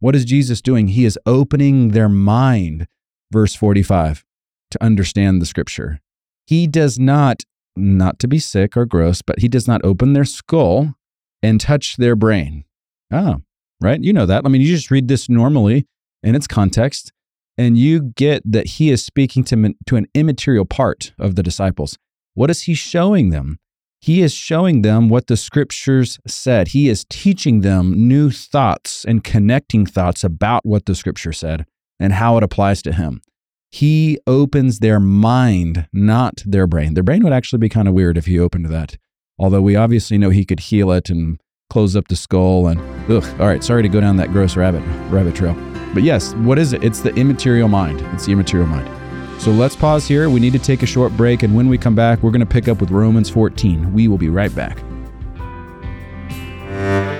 What 0.00 0.16
is 0.16 0.24
Jesus 0.24 0.62
doing? 0.62 0.88
He 0.88 1.04
is 1.04 1.18
opening 1.26 1.88
their 1.90 2.08
mind, 2.08 2.86
verse 3.30 3.54
45, 3.54 4.24
to 4.70 4.82
understand 4.82 5.40
the 5.40 5.46
scripture. 5.46 6.00
He 6.46 6.66
does 6.66 6.98
not, 6.98 7.44
not 7.76 8.18
to 8.20 8.28
be 8.28 8.38
sick 8.38 8.76
or 8.76 8.86
gross, 8.86 9.20
but 9.22 9.40
he 9.40 9.48
does 9.48 9.68
not 9.68 9.84
open 9.84 10.14
their 10.14 10.24
skull 10.24 10.94
and 11.42 11.60
touch 11.60 11.96
their 11.96 12.16
brain. 12.16 12.64
Oh, 13.12 13.42
right. 13.80 14.02
You 14.02 14.12
know 14.12 14.26
that. 14.26 14.44
I 14.44 14.48
mean, 14.48 14.62
you 14.62 14.68
just 14.68 14.90
read 14.90 15.08
this 15.08 15.28
normally 15.28 15.86
in 16.22 16.34
its 16.34 16.46
context, 16.46 17.12
and 17.58 17.76
you 17.76 18.00
get 18.00 18.42
that 18.50 18.66
he 18.66 18.90
is 18.90 19.04
speaking 19.04 19.44
to, 19.44 19.74
to 19.86 19.96
an 19.96 20.06
immaterial 20.14 20.64
part 20.64 21.12
of 21.18 21.34
the 21.34 21.42
disciples. 21.42 21.98
What 22.32 22.50
is 22.50 22.62
he 22.62 22.74
showing 22.74 23.30
them? 23.30 23.58
He 24.00 24.22
is 24.22 24.32
showing 24.32 24.80
them 24.80 25.08
what 25.10 25.26
the 25.26 25.36
scriptures 25.36 26.18
said. 26.26 26.68
He 26.68 26.88
is 26.88 27.04
teaching 27.10 27.60
them 27.60 28.08
new 28.08 28.30
thoughts 28.30 29.04
and 29.04 29.22
connecting 29.22 29.84
thoughts 29.84 30.24
about 30.24 30.64
what 30.64 30.86
the 30.86 30.94
scripture 30.94 31.32
said 31.32 31.66
and 31.98 32.14
how 32.14 32.38
it 32.38 32.42
applies 32.42 32.80
to 32.82 32.92
him. 32.92 33.20
He 33.70 34.18
opens 34.26 34.78
their 34.78 34.98
mind, 34.98 35.86
not 35.92 36.42
their 36.46 36.66
brain. 36.66 36.94
Their 36.94 37.02
brain 37.02 37.22
would 37.22 37.32
actually 37.32 37.58
be 37.58 37.68
kind 37.68 37.86
of 37.86 37.94
weird 37.94 38.16
if 38.16 38.26
he 38.26 38.38
opened 38.38 38.66
that. 38.66 38.96
Although 39.38 39.62
we 39.62 39.76
obviously 39.76 40.18
know 40.18 40.30
he 40.30 40.44
could 40.44 40.60
heal 40.60 40.90
it 40.90 41.10
and 41.10 41.38
close 41.68 41.94
up 41.94 42.08
the 42.08 42.16
skull 42.16 42.66
and 42.66 42.80
ugh. 43.10 43.24
All 43.40 43.46
right, 43.46 43.62
sorry 43.62 43.82
to 43.82 43.88
go 43.88 44.00
down 44.00 44.16
that 44.16 44.32
gross 44.32 44.56
rabbit 44.56 44.82
rabbit 45.10 45.34
trail. 45.34 45.54
But 45.94 46.02
yes, 46.02 46.34
what 46.34 46.58
is 46.58 46.72
it? 46.72 46.82
It's 46.82 47.00
the 47.00 47.14
immaterial 47.14 47.68
mind. 47.68 48.00
It's 48.12 48.26
the 48.26 48.32
immaterial 48.32 48.66
mind. 48.66 48.99
So 49.40 49.50
let's 49.52 49.74
pause 49.74 50.06
here. 50.06 50.28
We 50.28 50.38
need 50.38 50.52
to 50.52 50.58
take 50.58 50.82
a 50.82 50.86
short 50.86 51.16
break. 51.16 51.42
And 51.42 51.56
when 51.56 51.68
we 51.68 51.78
come 51.78 51.94
back, 51.94 52.22
we're 52.22 52.30
going 52.30 52.40
to 52.40 52.46
pick 52.46 52.68
up 52.68 52.78
with 52.78 52.90
Romans 52.90 53.30
14. 53.30 53.90
We 53.94 54.06
will 54.06 54.18
be 54.18 54.28
right 54.28 54.54
back. 54.54 54.78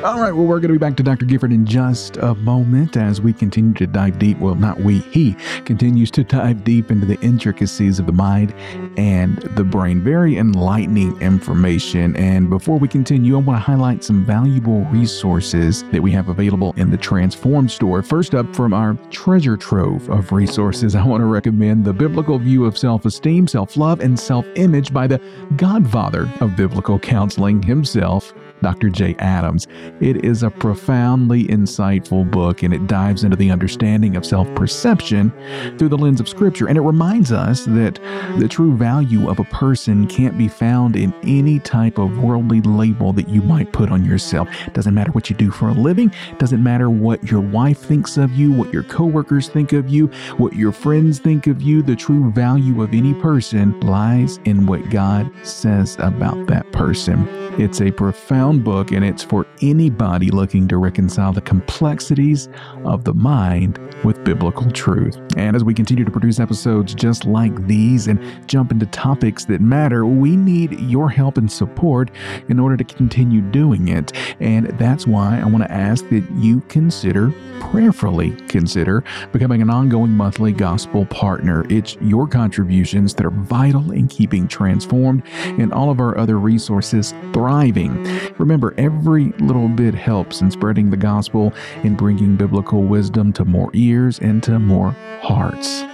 All 0.03 0.19
right, 0.19 0.33
well, 0.33 0.47
we're 0.47 0.61
going 0.61 0.73
to 0.73 0.75
be 0.75 0.79
back 0.79 0.97
to 0.97 1.03
Dr. 1.03 1.27
Gifford 1.27 1.53
in 1.53 1.67
just 1.67 2.17
a 2.17 2.35
moment 2.37 2.97
as 2.97 3.21
we 3.21 3.35
continue 3.35 3.75
to 3.75 3.87
dive 3.87 4.19
deep. 4.19 4.39
Well, 4.39 4.55
not 4.55 4.81
we, 4.81 5.01
he 5.01 5.35
continues 5.67 6.11
to 6.13 6.25
dive 6.25 6.65
deep 6.65 6.91
into 6.91 7.05
the 7.05 7.21
intricacies 7.21 7.99
of 7.99 8.07
the 8.07 8.13
mind 8.13 8.55
and 8.97 9.37
the 9.57 9.63
brain. 9.63 10.01
Very 10.01 10.39
enlightening 10.39 11.21
information. 11.21 12.17
And 12.17 12.49
before 12.49 12.79
we 12.79 12.89
continue, 12.89 13.37
I 13.37 13.41
want 13.41 13.59
to 13.59 13.63
highlight 13.63 14.03
some 14.03 14.25
valuable 14.25 14.87
resources 14.87 15.85
that 15.91 16.01
we 16.01 16.11
have 16.13 16.31
available 16.31 16.73
in 16.79 16.91
the 16.91 16.97
Transform 16.97 17.69
store. 17.69 18.03
First 18.03 18.35
up, 18.35 18.57
from 18.57 18.73
our 18.73 18.95
treasure 19.11 19.59
trove 19.59 20.09
of 20.09 20.33
resources, 20.33 20.95
I 20.95 21.05
want 21.05 21.21
to 21.21 21.27
recommend 21.27 21.85
The 21.85 21.93
Biblical 21.93 22.39
View 22.39 22.65
of 22.65 22.79
Self 22.79 23.05
Esteem, 23.05 23.47
Self 23.47 23.77
Love, 23.77 24.01
and 24.01 24.19
Self 24.19 24.47
Image 24.55 24.95
by 24.95 25.07
the 25.07 25.21
godfather 25.57 26.27
of 26.41 26.57
biblical 26.57 26.99
counseling 26.99 27.63
himself, 27.63 28.33
Dr. 28.63 28.91
Jay 28.91 29.15
Adams. 29.19 29.67
It 30.01 30.25
is 30.25 30.43
a 30.43 30.51
profoundly 30.51 31.45
insightful 31.45 32.31
book 32.31 32.63
and 32.63 32.73
it 32.75 32.87
dives 32.87 33.25
into 33.25 33.37
the 33.37 33.51
understanding 33.51 34.17
of 34.17 34.27
self 34.27 34.53
perception 34.55 35.33
through 35.79 35.89
the 35.89 35.99
lens 35.99 36.21
of 36.21 36.29
Scripture. 36.29 36.69
And 36.69 36.77
it 36.77 36.83
reminds 36.83 37.33
us 37.33 37.65
that 37.67 37.99
the 38.39 38.49
true 38.49 38.77
value 38.77 39.29
of 39.29 39.39
a 39.39 39.45
person 39.45 40.07
can't 40.07 40.37
be 40.37 40.49
found 40.49 40.97
in 40.97 41.15
any 41.23 41.59
type 41.59 41.99
of 41.99 42.19
worldly 42.19 42.61
label 42.63 43.13
that 43.13 43.29
you 43.29 43.43
might 43.43 43.73
put 43.73 43.91
on 43.91 44.05
yourself. 44.05 44.49
It 44.67 44.75
doesn't 44.75 44.95
matter 44.95 45.13
what 45.13 45.31
you 45.31 45.37
do 45.37 45.51
for 45.51 45.69
a 45.69 45.73
living, 45.73 46.13
it 46.31 46.39
doesn't 46.39 46.63
matter 46.63 46.91
what 46.91 47.31
your 47.31 47.41
wife 47.41 47.79
thinks 47.79 48.17
of 48.17 48.33
you, 48.33 48.53
what 48.53 48.73
your 48.73 48.83
coworkers 48.85 49.49
think 49.49 49.73
of 49.73 49.89
you, 49.89 50.09
what 50.37 50.55
your 50.55 50.73
friends 50.73 51.19
think 51.19 51.47
of 51.47 51.63
you. 51.63 51.83
The 51.83 51.97
true 51.97 52.31
value 52.31 52.83
of 52.83 52.93
any 52.93 53.15
person 53.15 53.79
lies 53.81 54.39
in 54.45 54.67
what 54.67 54.91
God 54.91 55.31
says 55.43 55.97
about 55.99 56.47
that 56.47 56.71
person. 56.73 57.27
It's 57.59 57.81
a 57.81 57.91
profound 57.91 58.50
book 58.59 58.91
and 58.91 59.05
it's 59.05 59.23
for 59.23 59.47
anybody 59.63 60.31
looking 60.31 60.67
to 60.69 60.77
reconcile 60.77 61.33
the 61.33 61.41
complexities 61.41 62.49
of 62.85 63.05
the 63.05 63.15
mind 63.15 63.79
with 64.05 64.23
biblical 64.25 64.71
truth. 64.71 65.19
And 65.37 65.55
as 65.55 65.65
we 65.65 65.75
continue 65.75 66.05
to 66.05 66.11
produce 66.11 66.41
episodes 66.41 66.95
just 66.95 67.25
like 67.25 67.67
these 67.67 68.07
and 68.07 68.21
jump 68.49 68.73
into 68.73 68.87
topics 68.87 69.45
that 69.47 69.61
matter, 69.61 70.07
we 70.07 70.37
need 70.37 70.81
your 70.81 71.09
help 71.09 71.39
and 71.39 71.51
support 71.51 72.11
in 72.49 72.59
order 72.59 72.77
to 72.77 72.85
continue 72.85 73.41
doing 73.41 73.89
it. 73.89 74.13
And 74.41 74.67
that's 74.79 75.07
why 75.07 75.41
I 75.41 75.45
want 75.45 75.65
to 75.65 75.71
ask 75.71 76.09
that 76.09 76.25
you 76.37 76.61
consider, 76.63 77.33
prayerfully 77.61 78.33
consider, 78.49 79.05
becoming 79.33 79.63
an 79.63 79.71
ongoing 79.71 80.11
monthly 80.11 80.53
gospel 80.53 81.07
partner. 81.07 81.65
It's 81.69 81.97
your 82.01 82.27
contributions 82.27 83.15
that 83.15 83.27
are 83.27 83.31
vital 83.31 83.93
in 83.93 84.09
keeping 84.09 84.49
transformed 84.49 85.23
and 85.45 85.73
all 85.73 85.91
of 85.91 86.01
our 86.01 86.17
other 86.17 86.39
resources 86.39 87.15
thriving. 87.33 88.05
Remember, 88.41 88.75
every 88.79 89.33
little 89.39 89.69
bit 89.69 89.95
helps 89.95 90.41
in 90.41 90.51
spreading 90.51 90.89
the 90.89 90.97
gospel 90.97 91.53
and 91.85 91.95
bringing 91.95 92.37
biblical 92.37 92.83
wisdom 92.83 93.35
to 93.35 93.45
more 93.45 93.71
ears 93.75 94.19
and 94.19 94.43
to 94.45 94.59
more 94.59 94.93
hearts. 95.21 95.85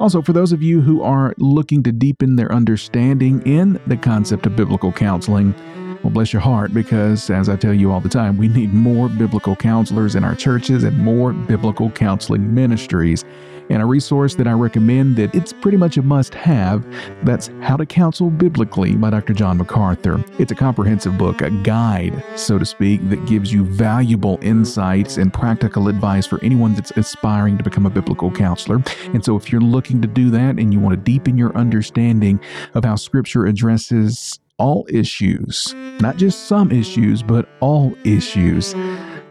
Also, 0.00 0.20
for 0.20 0.32
those 0.32 0.50
of 0.50 0.64
you 0.64 0.80
who 0.80 1.00
are 1.02 1.32
looking 1.38 1.80
to 1.84 1.92
deepen 1.92 2.34
their 2.34 2.52
understanding 2.52 3.40
in 3.46 3.80
the 3.86 3.96
concept 3.96 4.46
of 4.46 4.56
biblical 4.56 4.90
counseling, 4.90 5.54
well, 6.02 6.10
bless 6.10 6.32
your 6.32 6.42
heart, 6.42 6.74
because 6.74 7.30
as 7.30 7.48
I 7.48 7.54
tell 7.54 7.72
you 7.72 7.92
all 7.92 8.00
the 8.00 8.08
time, 8.08 8.36
we 8.36 8.48
need 8.48 8.74
more 8.74 9.08
biblical 9.08 9.54
counselors 9.54 10.16
in 10.16 10.24
our 10.24 10.34
churches 10.34 10.82
and 10.82 10.98
more 10.98 11.32
biblical 11.32 11.88
counseling 11.88 12.52
ministries. 12.52 13.24
And 13.70 13.82
a 13.82 13.86
resource 13.86 14.34
that 14.36 14.46
I 14.46 14.52
recommend 14.52 15.16
that 15.16 15.34
it's 15.34 15.52
pretty 15.52 15.76
much 15.76 15.96
a 15.96 16.02
must 16.02 16.34
have 16.34 16.86
that's 17.24 17.50
How 17.60 17.76
to 17.76 17.86
Counsel 17.86 18.30
Biblically 18.30 18.94
by 18.96 19.10
Dr. 19.10 19.32
John 19.32 19.58
MacArthur. 19.58 20.22
It's 20.38 20.52
a 20.52 20.54
comprehensive 20.54 21.16
book, 21.16 21.40
a 21.42 21.50
guide, 21.50 22.22
so 22.36 22.58
to 22.58 22.64
speak, 22.64 23.08
that 23.08 23.24
gives 23.26 23.52
you 23.52 23.64
valuable 23.64 24.38
insights 24.42 25.16
and 25.16 25.32
practical 25.32 25.88
advice 25.88 26.26
for 26.26 26.42
anyone 26.44 26.74
that's 26.74 26.90
aspiring 26.92 27.56
to 27.58 27.64
become 27.64 27.86
a 27.86 27.90
biblical 27.90 28.30
counselor. 28.30 28.82
And 29.14 29.24
so 29.24 29.36
if 29.36 29.50
you're 29.50 29.60
looking 29.60 30.02
to 30.02 30.08
do 30.08 30.30
that 30.30 30.58
and 30.58 30.72
you 30.72 30.80
want 30.80 30.94
to 30.94 31.02
deepen 31.02 31.38
your 31.38 31.56
understanding 31.56 32.40
of 32.74 32.84
how 32.84 32.96
Scripture 32.96 33.46
addresses 33.46 34.38
all 34.58 34.86
issues, 34.88 35.74
not 36.00 36.16
just 36.16 36.46
some 36.46 36.70
issues, 36.70 37.22
but 37.22 37.48
all 37.60 37.94
issues. 38.04 38.74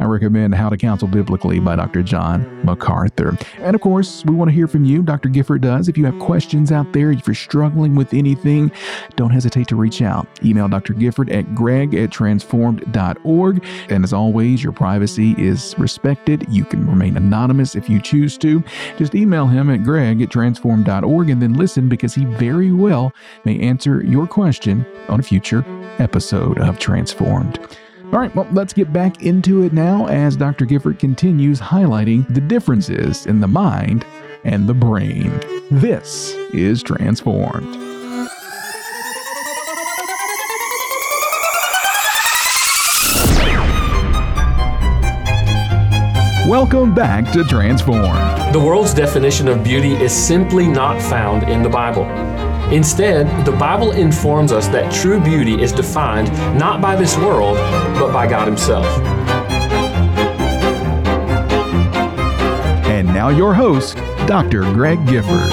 I 0.01 0.05
recommend 0.05 0.55
How 0.55 0.67
to 0.67 0.77
Counsel 0.77 1.08
Biblically 1.08 1.60
by 1.60 1.75
Dr. 1.75 2.01
John 2.01 2.65
MacArthur. 2.65 3.38
And 3.60 3.75
of 3.75 3.81
course, 3.81 4.25
we 4.25 4.34
want 4.34 4.50
to 4.50 4.55
hear 4.55 4.67
from 4.67 4.84
you. 4.84 5.03
Dr. 5.03 5.29
Gifford 5.29 5.62
does. 5.62 5.88
If 5.88 5.96
you 5.96 6.05
have 6.05 6.17
questions 6.17 6.72
out 6.72 6.91
there, 6.91 7.12
if 7.12 7.27
you're 7.27 7.36
struggling 7.36 7.93
with 7.93 8.12
anything, 8.15 8.72
don't 9.15 9.29
hesitate 9.29 9.67
to 9.67 9.75
reach 9.75 10.01
out. 10.01 10.27
Email 10.43 10.67
Dr. 10.67 10.93
Gifford 10.93 11.29
at 11.29 11.53
greg 11.53 11.93
at 11.93 12.12
transformed.org. 12.12 13.63
And 13.89 14.03
as 14.03 14.12
always, 14.12 14.63
your 14.63 14.74
privacy 14.74 15.36
is 15.38 15.75
respected. 15.77 16.48
You 16.50 16.65
can 16.65 16.88
remain 16.88 17.15
anonymous 17.15 17.75
if 17.75 17.88
you 17.88 18.01
choose 18.01 18.39
to. 18.39 18.63
Just 18.98 19.13
email 19.13 19.46
him 19.46 19.70
at 19.70 19.84
greg 19.84 20.24
at 20.24 20.31
transformed.org 20.31 21.29
and 21.29 21.39
then 21.39 21.53
listen 21.53 21.88
because 21.89 22.15
he 22.15 22.25
very 22.25 22.72
well 22.72 23.13
may 23.46 23.60
answer 23.60 24.03
your 24.03 24.25
question 24.25 24.84
on 25.10 25.20
a 25.20 25.24
future 25.24 25.63
episode 26.00 26.58
of 26.58 26.79
Transformed. 26.79 27.60
All 28.13 28.19
right, 28.19 28.35
well, 28.35 28.45
let's 28.51 28.73
get 28.73 28.91
back 28.91 29.23
into 29.23 29.63
it 29.63 29.71
now 29.71 30.07
as 30.07 30.35
Dr. 30.35 30.65
Gifford 30.65 30.99
continues 30.99 31.61
highlighting 31.61 32.27
the 32.27 32.41
differences 32.41 33.25
in 33.25 33.39
the 33.39 33.47
mind 33.47 34.05
and 34.43 34.67
the 34.67 34.73
brain. 34.73 35.29
This 35.71 36.33
is 36.51 36.83
Transformed. 36.83 37.73
Welcome 46.49 46.93
back 46.93 47.31
to 47.31 47.45
Transformed. 47.45 48.53
The 48.53 48.59
world's 48.59 48.93
definition 48.93 49.47
of 49.47 49.63
beauty 49.63 49.93
is 49.93 50.11
simply 50.11 50.67
not 50.67 51.01
found 51.01 51.43
in 51.43 51.63
the 51.63 51.69
Bible. 51.69 52.03
Instead, 52.71 53.45
the 53.45 53.51
Bible 53.51 53.91
informs 53.91 54.51
us 54.53 54.67
that 54.69 54.91
true 54.93 55.19
beauty 55.19 55.61
is 55.61 55.73
defined 55.73 56.31
not 56.57 56.79
by 56.79 56.95
this 56.95 57.17
world, 57.17 57.57
but 57.95 58.13
by 58.13 58.25
God 58.25 58.47
Himself. 58.47 58.85
And 62.87 63.07
now, 63.07 63.27
your 63.27 63.53
host, 63.53 63.97
Dr. 64.25 64.61
Greg 64.73 65.05
Gifford. 65.05 65.51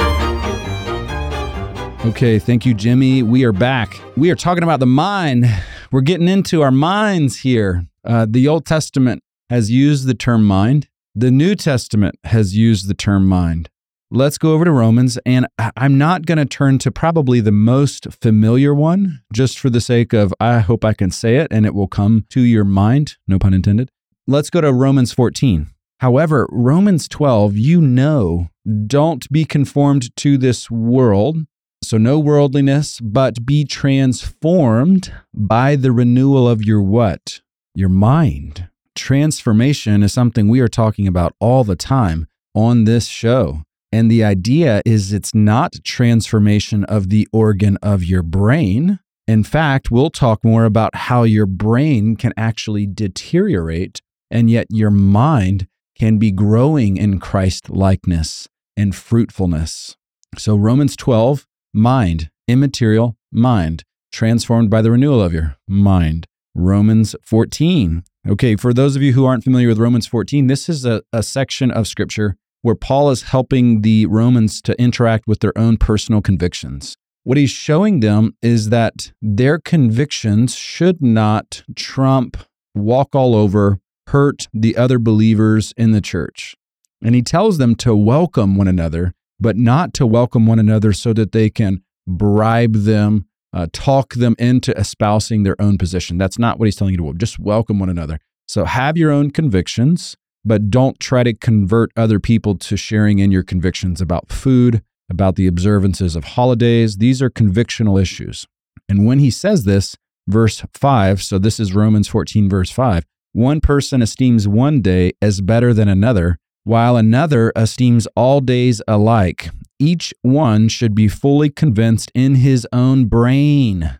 Okay, 2.06 2.38
thank 2.38 2.64
you, 2.64 2.72
Jimmy. 2.72 3.25
We 3.25 3.44
are 3.44 3.52
back. 3.52 4.00
We 4.16 4.30
are 4.30 4.37
talking 4.37 4.62
about 4.62 4.78
the 4.78 4.87
mind. 4.87 5.46
We're 5.90 6.02
getting 6.02 6.28
into 6.28 6.62
our 6.62 6.70
minds 6.70 7.38
here. 7.38 7.87
Uh, 8.04 8.26
the 8.28 8.46
Old 8.46 8.64
Testament 8.64 9.25
has 9.50 9.70
used 9.70 10.06
the 10.06 10.14
term 10.14 10.44
mind, 10.44 10.88
the 11.14 11.30
New 11.30 11.56
Testament 11.56 12.14
has 12.25 12.56
used 12.56 12.87
the 12.87 12.94
term 12.94 13.26
mind. 13.26 13.70
Let's 14.10 14.38
go 14.38 14.52
over 14.52 14.64
to 14.64 14.72
Romans. 14.72 15.18
And 15.26 15.46
I'm 15.76 15.98
not 15.98 16.26
going 16.26 16.38
to 16.38 16.46
turn 16.46 16.78
to 16.78 16.90
probably 16.90 17.40
the 17.40 17.52
most 17.52 18.06
familiar 18.12 18.74
one, 18.74 19.22
just 19.32 19.58
for 19.58 19.70
the 19.70 19.80
sake 19.80 20.12
of 20.12 20.32
I 20.40 20.60
hope 20.60 20.84
I 20.84 20.94
can 20.94 21.10
say 21.10 21.36
it 21.36 21.48
and 21.50 21.66
it 21.66 21.74
will 21.74 21.88
come 21.88 22.26
to 22.30 22.40
your 22.40 22.64
mind. 22.64 23.16
No 23.26 23.38
pun 23.38 23.54
intended. 23.54 23.90
Let's 24.26 24.50
go 24.50 24.60
to 24.60 24.72
Romans 24.72 25.12
14. 25.12 25.68
However, 26.00 26.46
Romans 26.52 27.08
12, 27.08 27.56
you 27.56 27.80
know, 27.80 28.48
don't 28.86 29.28
be 29.30 29.44
conformed 29.44 30.14
to 30.16 30.38
this 30.38 30.70
world. 30.70 31.38
So, 31.82 31.96
no 31.96 32.18
worldliness, 32.18 33.00
but 33.00 33.46
be 33.46 33.64
transformed 33.64 35.12
by 35.32 35.76
the 35.76 35.92
renewal 35.92 36.48
of 36.48 36.62
your 36.62 36.82
what? 36.82 37.40
Your 37.74 37.88
mind. 37.88 38.68
Transformation 38.94 40.02
is 40.02 40.12
something 40.12 40.48
we 40.48 40.60
are 40.60 40.68
talking 40.68 41.06
about 41.06 41.34
all 41.40 41.64
the 41.64 41.76
time 41.76 42.26
on 42.54 42.84
this 42.84 43.06
show. 43.06 43.62
And 43.90 44.11
the 44.11 44.23
idea 44.23 44.83
is 44.85 45.12
it's 45.12 45.35
not 45.35 45.76
transformation 45.83 46.85
of 46.85 47.09
the 47.09 47.26
organ 47.33 47.78
of 47.83 48.04
your 48.04 48.23
brain. 48.23 48.99
In 49.26 49.45
fact, 49.45 49.90
we'll 49.90 50.11
talk 50.11 50.45
more 50.45 50.64
about 50.64 50.95
how 50.95 51.23
your 51.23 51.47
brain 51.47 52.16
can 52.16 52.33
actually 52.37 52.87
deteriorate 52.87 54.00
and 54.30 54.50
yet 54.50 54.66
your 54.71 54.90
mind 54.90 55.66
can 55.99 56.18
be 56.18 56.30
growing 56.30 56.97
in 56.97 57.18
Christ 57.18 57.71
likeness 57.71 58.49
and 58.76 58.95
fruitfulness. 58.95 59.97
So, 60.37 60.54
Romans 60.54 60.95
12, 60.97 61.47
mind, 61.73 62.30
immaterial 62.47 63.16
mind, 63.33 63.85
transformed 64.12 64.71
by 64.71 64.83
the 64.83 64.90
renewal 64.90 65.23
of 65.23 65.33
your 65.33 65.57
mind. 65.66 66.26
Romans 66.54 67.16
14. 67.25 68.02
Okay, 68.28 68.57
for 68.57 68.75
those 68.75 68.97
of 68.97 69.02
you 69.02 69.12
who 69.12 69.25
aren't 69.25 69.45
familiar 69.45 69.68
with 69.68 69.78
Romans 69.78 70.07
14, 70.07 70.47
this 70.47 70.68
is 70.68 70.85
a, 70.85 71.02
a 71.12 71.23
section 71.23 71.71
of 71.71 71.88
scripture 71.88 72.37
where 72.62 72.74
Paul 72.74 73.10
is 73.10 73.22
helping 73.22 73.82
the 73.82 74.06
Romans 74.06 74.60
to 74.62 74.80
interact 74.80 75.26
with 75.26 75.40
their 75.40 75.56
own 75.56 75.76
personal 75.76 76.20
convictions. 76.20 76.96
What 77.24 77.36
he's 77.36 77.50
showing 77.50 78.00
them 78.00 78.36
is 78.42 78.70
that 78.70 79.12
their 79.20 79.58
convictions 79.58 80.54
should 80.54 81.02
not 81.02 81.62
trump, 81.76 82.36
walk 82.74 83.14
all 83.14 83.34
over, 83.34 83.80
hurt 84.08 84.48
the 84.54 84.76
other 84.76 84.98
believers 84.98 85.74
in 85.76 85.92
the 85.92 86.00
church. 86.00 86.54
And 87.02 87.14
he 87.14 87.22
tells 87.22 87.58
them 87.58 87.74
to 87.76 87.94
welcome 87.94 88.56
one 88.56 88.68
another, 88.68 89.12
but 89.38 89.56
not 89.56 89.92
to 89.94 90.06
welcome 90.06 90.46
one 90.46 90.58
another 90.58 90.92
so 90.92 91.12
that 91.12 91.32
they 91.32 91.50
can 91.50 91.82
bribe 92.06 92.72
them, 92.72 93.26
uh, 93.52 93.66
talk 93.72 94.14
them 94.14 94.34
into 94.38 94.72
espousing 94.76 95.42
their 95.42 95.60
own 95.60 95.78
position. 95.78 96.18
That's 96.18 96.38
not 96.38 96.58
what 96.58 96.64
he's 96.64 96.76
telling 96.76 96.94
you 96.94 96.98
to 96.98 97.12
do. 97.12 97.18
Just 97.18 97.38
welcome 97.38 97.78
one 97.78 97.90
another. 97.90 98.18
So 98.46 98.64
have 98.64 98.96
your 98.96 99.12
own 99.12 99.30
convictions, 99.30 100.16
but 100.49 100.71
don't 100.71 100.99
try 100.99 101.23
to 101.23 101.35
convert 101.35 101.93
other 101.97 102.19
people 102.19 102.57
to 102.57 102.76
sharing 102.76 103.19
in 103.19 103.31
your 103.31 103.43
convictions 103.43 104.00
about 104.00 104.33
food, 104.33 104.83
about 105.11 105.37
the 105.37 105.47
observances 105.47 106.17
of 106.17 106.25
holidays. 106.25 106.97
These 106.97 107.21
are 107.23 107.31
convictional 107.31 108.00
issues. 108.00 108.47
And 108.88 109.07
when 109.07 109.19
he 109.19 109.31
says 109.31 109.64
this, 109.64 109.95
verse 110.26 110.64
5, 110.73 111.23
so 111.23 111.38
this 111.38 111.61
is 111.61 111.75
Romans 111.75 112.09
14, 112.09 112.49
verse 112.49 112.71
5, 112.71 113.05
one 113.33 113.61
person 113.61 114.00
esteems 114.00 114.49
one 114.49 114.81
day 114.81 115.12
as 115.21 115.43
better 115.43 115.75
than 115.75 115.88
another, 115.88 116.38
while 116.64 116.97
another 116.97 117.52
esteems 117.55 118.09
all 118.17 118.40
days 118.40 118.81
alike. 118.88 119.50
Each 119.78 120.12
one 120.23 120.69
should 120.69 120.95
be 120.95 121.09
fully 121.09 121.50
convinced 121.50 122.11
in 122.14 122.37
his 122.37 122.67
own 122.73 123.05
brain. 123.05 123.99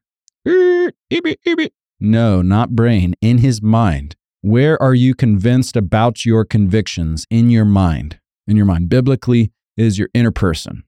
No, 2.01 2.43
not 2.43 2.71
brain, 2.71 3.15
in 3.21 3.39
his 3.39 3.61
mind. 3.61 4.17
Where 4.43 4.81
are 4.81 4.95
you 4.95 5.17
convinced 5.17 5.77
about 5.77 6.25
your 6.25 6.45
convictions 6.45 7.27
in 7.29 7.51
your 7.51 7.65
mind? 7.65 8.21
In 8.47 8.57
your 8.57 8.67
mind. 8.67 8.89
Biblically, 8.89 9.51
it 9.77 9.85
is 9.85 9.99
your 9.99 10.11
inner 10.15 10.31
person. 10.31 10.85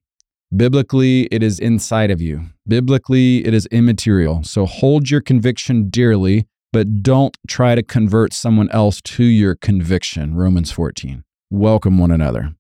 Biblically, 0.57 1.23
it 1.33 1.43
is 1.43 1.59
inside 1.59 2.13
of 2.13 2.21
you. 2.21 2.43
Biblically, 2.69 3.45
it 3.45 3.53
is 3.53 3.67
immaterial. 3.67 4.45
So 4.45 4.67
hold 4.67 5.11
your 5.11 5.21
conviction 5.21 5.91
dearly, 5.91 6.47
but 6.73 7.03
don't 7.03 7.37
try 7.49 7.75
to 7.75 7.83
convert 7.83 8.33
someone 8.33 8.71
else 8.71 9.01
to 9.03 9.25
your 9.25 9.57
conviction. 9.57 10.37
Romans 10.37 10.71
14. 10.71 11.25
Welcome 11.51 11.99
one 11.99 12.13
another. 12.13 12.55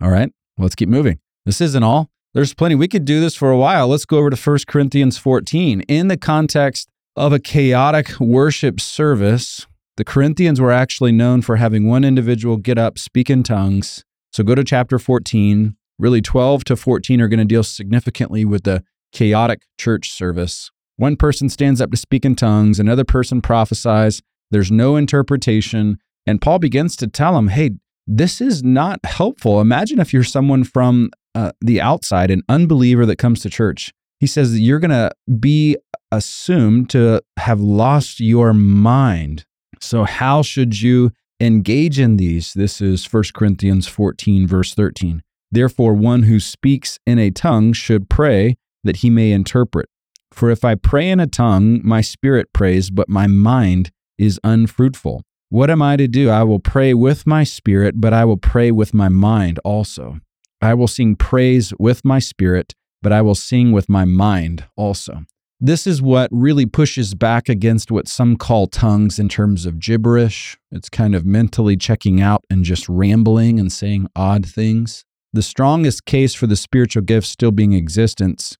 All 0.00 0.10
right, 0.10 0.32
let's 0.58 0.74
keep 0.74 0.88
moving. 0.88 1.20
This 1.46 1.60
isn't 1.60 1.84
all. 1.84 2.10
There's 2.34 2.52
plenty. 2.52 2.74
We 2.74 2.88
could 2.88 3.04
do 3.04 3.20
this 3.20 3.36
for 3.36 3.52
a 3.52 3.58
while. 3.58 3.86
Let's 3.86 4.06
go 4.06 4.18
over 4.18 4.30
to 4.30 4.36
1 4.36 4.58
Corinthians 4.66 5.18
14. 5.18 5.82
In 5.82 6.08
the 6.08 6.16
context 6.16 6.88
of 7.14 7.32
a 7.32 7.38
chaotic 7.38 8.18
worship 8.18 8.80
service, 8.80 9.66
the 9.96 10.04
Corinthians 10.04 10.60
were 10.60 10.72
actually 10.72 11.12
known 11.12 11.42
for 11.42 11.56
having 11.56 11.86
one 11.86 12.04
individual 12.04 12.56
get 12.56 12.78
up, 12.78 12.98
speak 12.98 13.28
in 13.28 13.42
tongues. 13.42 14.04
So 14.32 14.42
go 14.42 14.54
to 14.54 14.64
chapter 14.64 14.98
14. 14.98 15.76
Really, 15.98 16.22
12 16.22 16.64
to 16.64 16.76
14 16.76 17.20
are 17.20 17.28
going 17.28 17.38
to 17.38 17.44
deal 17.44 17.62
significantly 17.62 18.44
with 18.44 18.64
the 18.64 18.82
chaotic 19.12 19.62
church 19.78 20.10
service. 20.10 20.70
One 20.96 21.16
person 21.16 21.48
stands 21.48 21.80
up 21.80 21.90
to 21.90 21.96
speak 21.96 22.24
in 22.24 22.34
tongues, 22.34 22.80
another 22.80 23.04
person 23.04 23.42
prophesies. 23.42 24.22
There's 24.50 24.70
no 24.70 24.96
interpretation. 24.96 25.98
And 26.26 26.40
Paul 26.40 26.58
begins 26.58 26.96
to 26.96 27.06
tell 27.06 27.34
them, 27.34 27.48
hey, 27.48 27.72
this 28.06 28.40
is 28.40 28.62
not 28.62 29.04
helpful. 29.04 29.60
Imagine 29.60 30.00
if 30.00 30.12
you're 30.12 30.24
someone 30.24 30.64
from 30.64 31.10
uh, 31.34 31.52
the 31.60 31.80
outside, 31.80 32.30
an 32.30 32.42
unbeliever 32.48 33.06
that 33.06 33.16
comes 33.16 33.40
to 33.40 33.50
church. 33.50 33.92
He 34.20 34.26
says 34.26 34.52
that 34.52 34.60
you're 34.60 34.78
going 34.78 34.90
to 34.90 35.10
be 35.38 35.76
assumed 36.10 36.90
to 36.90 37.22
have 37.38 37.60
lost 37.60 38.20
your 38.20 38.52
mind. 38.52 39.44
So, 39.82 40.04
how 40.04 40.42
should 40.42 40.80
you 40.80 41.10
engage 41.40 41.98
in 41.98 42.16
these? 42.16 42.54
This 42.54 42.80
is 42.80 43.04
1 43.04 43.24
Corinthians 43.34 43.88
14, 43.88 44.46
verse 44.46 44.74
13. 44.74 45.22
Therefore, 45.50 45.92
one 45.92 46.22
who 46.22 46.38
speaks 46.38 46.98
in 47.04 47.18
a 47.18 47.32
tongue 47.32 47.72
should 47.72 48.08
pray 48.08 48.56
that 48.84 48.98
he 48.98 49.10
may 49.10 49.32
interpret. 49.32 49.88
For 50.30 50.50
if 50.50 50.64
I 50.64 50.76
pray 50.76 51.10
in 51.10 51.18
a 51.20 51.26
tongue, 51.26 51.80
my 51.84 52.00
spirit 52.00 52.52
prays, 52.52 52.90
but 52.90 53.08
my 53.08 53.26
mind 53.26 53.90
is 54.16 54.40
unfruitful. 54.44 55.24
What 55.50 55.68
am 55.68 55.82
I 55.82 55.96
to 55.96 56.08
do? 56.08 56.30
I 56.30 56.44
will 56.44 56.60
pray 56.60 56.94
with 56.94 57.26
my 57.26 57.44
spirit, 57.44 58.00
but 58.00 58.14
I 58.14 58.24
will 58.24 58.38
pray 58.38 58.70
with 58.70 58.94
my 58.94 59.08
mind 59.08 59.58
also. 59.64 60.20
I 60.62 60.74
will 60.74 60.88
sing 60.88 61.16
praise 61.16 61.74
with 61.78 62.04
my 62.04 62.20
spirit, 62.20 62.72
but 63.02 63.12
I 63.12 63.20
will 63.20 63.34
sing 63.34 63.72
with 63.72 63.88
my 63.88 64.04
mind 64.04 64.64
also. 64.76 65.24
This 65.64 65.86
is 65.86 66.02
what 66.02 66.28
really 66.32 66.66
pushes 66.66 67.14
back 67.14 67.48
against 67.48 67.92
what 67.92 68.08
some 68.08 68.36
call 68.36 68.66
tongues 68.66 69.20
in 69.20 69.28
terms 69.28 69.64
of 69.64 69.78
gibberish. 69.78 70.58
It's 70.72 70.88
kind 70.88 71.14
of 71.14 71.24
mentally 71.24 71.76
checking 71.76 72.20
out 72.20 72.44
and 72.50 72.64
just 72.64 72.88
rambling 72.88 73.60
and 73.60 73.70
saying 73.70 74.08
odd 74.16 74.44
things. 74.44 75.04
The 75.32 75.40
strongest 75.40 76.04
case 76.04 76.34
for 76.34 76.48
the 76.48 76.56
spiritual 76.56 77.02
gifts 77.04 77.28
still 77.28 77.52
being 77.52 77.74
existence 77.74 78.56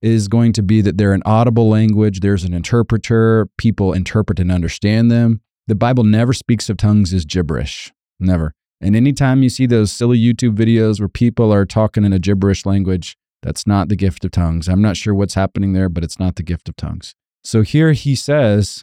is 0.00 0.28
going 0.28 0.52
to 0.52 0.62
be 0.62 0.80
that 0.82 0.98
they're 0.98 1.14
an 1.14 1.24
audible 1.26 1.68
language, 1.68 2.20
there's 2.20 2.44
an 2.44 2.54
interpreter, 2.54 3.48
people 3.58 3.92
interpret 3.92 4.38
and 4.38 4.52
understand 4.52 5.10
them. 5.10 5.40
The 5.66 5.74
Bible 5.74 6.04
never 6.04 6.32
speaks 6.32 6.70
of 6.70 6.76
tongues 6.76 7.12
as 7.12 7.24
gibberish. 7.24 7.92
Never. 8.20 8.52
And 8.80 8.94
anytime 8.94 9.42
you 9.42 9.48
see 9.48 9.66
those 9.66 9.90
silly 9.90 10.16
YouTube 10.16 10.54
videos 10.54 11.00
where 11.00 11.08
people 11.08 11.52
are 11.52 11.66
talking 11.66 12.04
in 12.04 12.12
a 12.12 12.20
gibberish 12.20 12.64
language, 12.64 13.16
that's 13.46 13.64
not 13.64 13.88
the 13.88 13.94
gift 13.94 14.24
of 14.24 14.32
tongues. 14.32 14.68
I'm 14.68 14.82
not 14.82 14.96
sure 14.96 15.14
what's 15.14 15.34
happening 15.34 15.72
there, 15.72 15.88
but 15.88 16.02
it's 16.02 16.18
not 16.18 16.34
the 16.34 16.42
gift 16.42 16.68
of 16.68 16.74
tongues. 16.74 17.14
So 17.44 17.62
here 17.62 17.92
he 17.92 18.16
says, 18.16 18.82